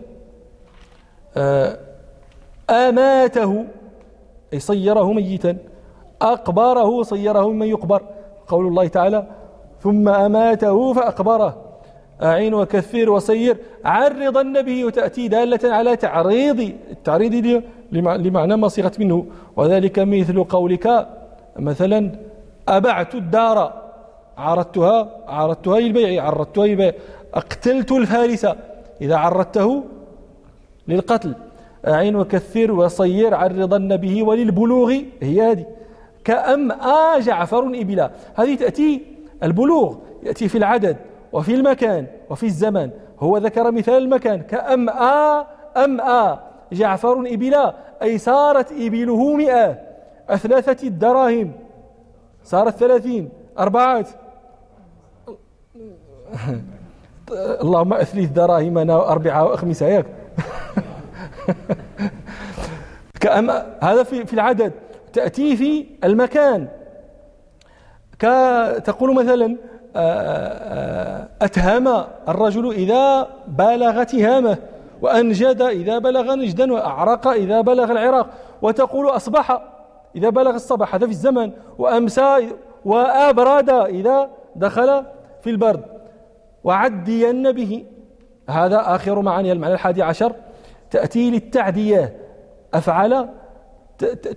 [1.37, 1.79] آه،
[2.71, 3.65] أماته
[4.53, 5.57] أي صيره ميتا.
[6.23, 8.03] أقبره صيره ممن يقبر.
[8.49, 9.27] قول الله تعالى
[9.83, 11.63] ثم أماته فأقبره
[12.23, 13.57] أعين وكثير وصير.
[13.85, 16.61] عرضن به وتأتي دالة على تعريض
[16.91, 17.63] التعريض
[17.93, 19.27] لمعنى ما صيغت منه.
[19.57, 21.09] وذلك مثل قولك.
[21.59, 22.11] مثلا
[22.69, 23.83] أبعت الدار.
[24.39, 26.25] عرضتها عرضتها للبيع.
[26.25, 26.93] عرضتها للبيع.
[27.35, 28.47] أقتلت الفارس.
[29.01, 29.85] إذا عرضته
[30.89, 31.35] للقتل.
[31.87, 33.35] أعين وكثر وصير.
[33.35, 34.91] عرضن به وللبلوغ.
[35.23, 35.67] هي هذه.
[36.25, 38.11] كأم آ جعفر إبلا.
[38.35, 40.97] هذه تأتي البلوغ يأتي في العدد
[41.33, 46.39] وفي المكان وفي الزمان هو ذكر مثال المكان كأم آ أم آ.
[46.73, 49.79] جعفر إبلا أي صارت إبله مئة.
[50.29, 51.53] أثلاثة الدراهم.
[52.45, 53.29] صارت ثلاثين.
[53.59, 54.09] أربعات
[57.63, 60.07] اللهم أثلث دراهمنا أربعة وأخمسة ياك
[63.21, 63.51] كأم
[63.83, 64.73] هذا في العدد.
[65.13, 66.69] تأتي في المكان.
[68.85, 69.57] تقول مثلا
[69.97, 74.57] آه، آه، أتهم الرجل إذا بالغ تهامه
[75.03, 78.31] وأنجد إذا بلغ نجدا وأعرق إذا بلغ العراق
[78.63, 79.63] وتقول أصبح
[80.17, 82.49] إذا بلغ الصباح هذا في الزمن وأمسى
[82.85, 85.05] وأبرد إذا دخل
[85.43, 85.85] في البرد.
[86.65, 87.85] وعدين به.
[88.51, 90.33] هذا آخر معاني المعنى الحادي عشر.
[90.91, 92.17] تأتي للتعدية.
[92.75, 93.29] أفعل؟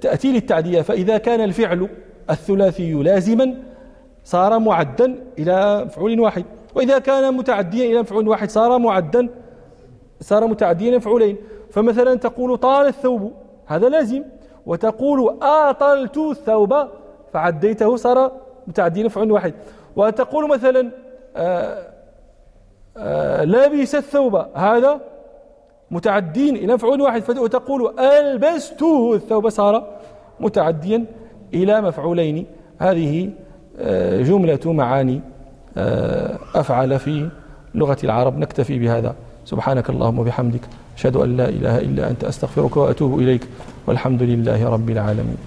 [0.02, 0.82] تأتي للتعدية.
[0.82, 1.90] فإذا كان الفعل
[2.30, 3.69] الثلاثي لازما
[4.24, 6.46] صار معدا إلى مفعول واحد.
[6.76, 9.30] وإذا كان متعديا إلى مفعول واحد صار معدا
[10.22, 11.38] صار متعديا مفعولين.
[11.72, 13.34] فمثلا تقول طال الثوب
[13.66, 14.24] هذا لازم.
[14.66, 16.76] وتقول آطلت الثوب
[17.34, 18.32] فعديته صار
[18.68, 19.54] متعديا مفعول واحد.
[19.96, 20.92] وتقول مثلا
[21.36, 21.84] آآ
[22.98, 25.02] آآ لابس الثوب هذا
[25.92, 27.38] متعدين إلى مفعول واحد.
[27.38, 29.88] وتقول ألبسته الثوب صار
[30.40, 31.06] متعديا
[31.54, 32.46] إلى مفعولين.
[32.80, 33.49] هذه آه،
[34.24, 35.22] جملة معاني
[35.78, 37.30] آه، أفعل في
[37.76, 39.16] لغة العرب نكتفي بهذا.
[39.46, 40.62] سبحانك اللهم وبحمدك
[40.98, 43.48] أشهد أن لا إله إلا أنت أستغفرك وأتوب إليك
[43.88, 45.38] والحمد لله رب العالمين.